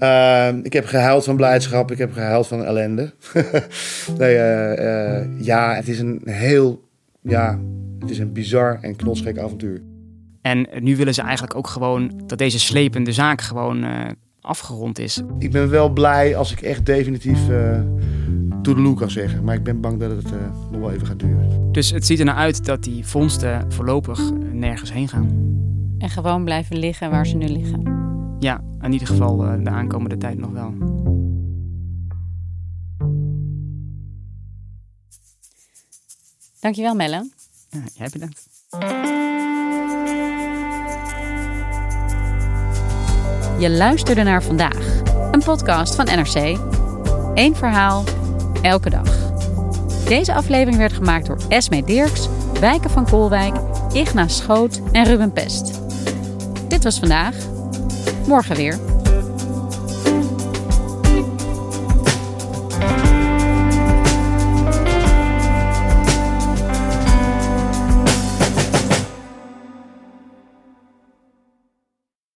Uh, 0.00 0.48
ik 0.62 0.72
heb 0.72 0.84
gehuild 0.84 1.24
van 1.24 1.36
blijdschap, 1.36 1.90
ik 1.90 1.98
heb 1.98 2.12
gehuild 2.12 2.46
van 2.46 2.64
ellende. 2.64 3.12
nee, 4.18 4.34
uh, 4.34 4.72
uh, 4.78 5.26
ja, 5.40 5.74
het 5.74 5.88
is 5.88 5.98
een 5.98 6.20
heel, 6.24 6.82
ja, 7.20 7.60
het 7.98 8.10
is 8.10 8.18
een 8.18 8.32
bizar 8.32 8.78
en 8.80 8.96
knotsgek 8.96 9.38
avontuur. 9.38 9.82
En 10.42 10.68
nu 10.80 10.96
willen 10.96 11.14
ze 11.14 11.22
eigenlijk 11.22 11.54
ook 11.54 11.66
gewoon 11.66 12.22
dat 12.26 12.38
deze 12.38 12.58
slepende 12.58 13.12
zaak 13.12 13.40
gewoon 13.40 13.84
afgerond 14.40 14.98
is. 14.98 15.22
Ik 15.38 15.50
ben 15.50 15.70
wel 15.70 15.88
blij 15.88 16.36
als 16.36 16.52
ik 16.52 16.60
echt 16.60 16.86
definitief 16.86 17.38
toedeloe 18.68 18.96
kan 18.96 19.10
zeggen. 19.10 19.44
Maar 19.44 19.54
ik 19.54 19.62
ben 19.62 19.80
bang 19.80 20.00
dat 20.00 20.10
het 20.10 20.32
uh, 20.32 20.40
nog 20.70 20.80
wel 20.80 20.90
even 20.90 21.06
gaat 21.06 21.18
duren. 21.18 21.72
Dus 21.72 21.90
het 21.90 22.06
ziet 22.06 22.18
er 22.18 22.24
naar 22.24 22.34
uit 22.34 22.64
dat 22.64 22.82
die 22.82 23.06
vondsten 23.06 23.72
voorlopig 23.72 24.32
nergens 24.52 24.92
heen 24.92 25.08
gaan. 25.08 25.26
En 25.98 26.10
gewoon 26.10 26.44
blijven 26.44 26.78
liggen 26.78 27.10
waar 27.10 27.26
ze 27.26 27.36
nu 27.36 27.46
liggen. 27.46 27.82
Ja, 28.38 28.60
in 28.80 28.92
ieder 28.92 29.08
geval 29.08 29.44
uh, 29.44 29.64
de 29.64 29.70
aankomende 29.70 30.16
tijd 30.16 30.38
nog 30.38 30.50
wel. 30.50 30.74
Dankjewel 36.60 36.94
Melle. 36.94 37.30
Ja, 37.70 37.80
jij 37.94 38.08
bedankt. 38.12 38.46
Je 43.58 43.70
luisterde 43.70 44.22
naar 44.22 44.42
vandaag, 44.42 45.02
een 45.30 45.42
podcast 45.44 45.94
van 45.94 46.04
NRC. 46.04 46.58
Eén 47.34 47.56
verhaal, 47.56 48.04
elke 48.62 48.90
dag. 48.90 49.32
Deze 50.04 50.34
aflevering 50.34 50.76
werd 50.76 50.92
gemaakt 50.92 51.26
door 51.26 51.38
Esme 51.48 51.84
Dirks, 51.84 52.28
Wijken 52.60 52.90
van 52.90 53.04
Koolwijk, 53.04 53.54
Igna 53.92 54.28
Schoot 54.28 54.80
en 54.92 55.04
Ruben 55.04 55.32
Pest. 55.32 55.80
Dit 56.68 56.84
was 56.84 56.98
vandaag. 56.98 57.34
Morgen 58.26 58.56
weer. 58.56 58.97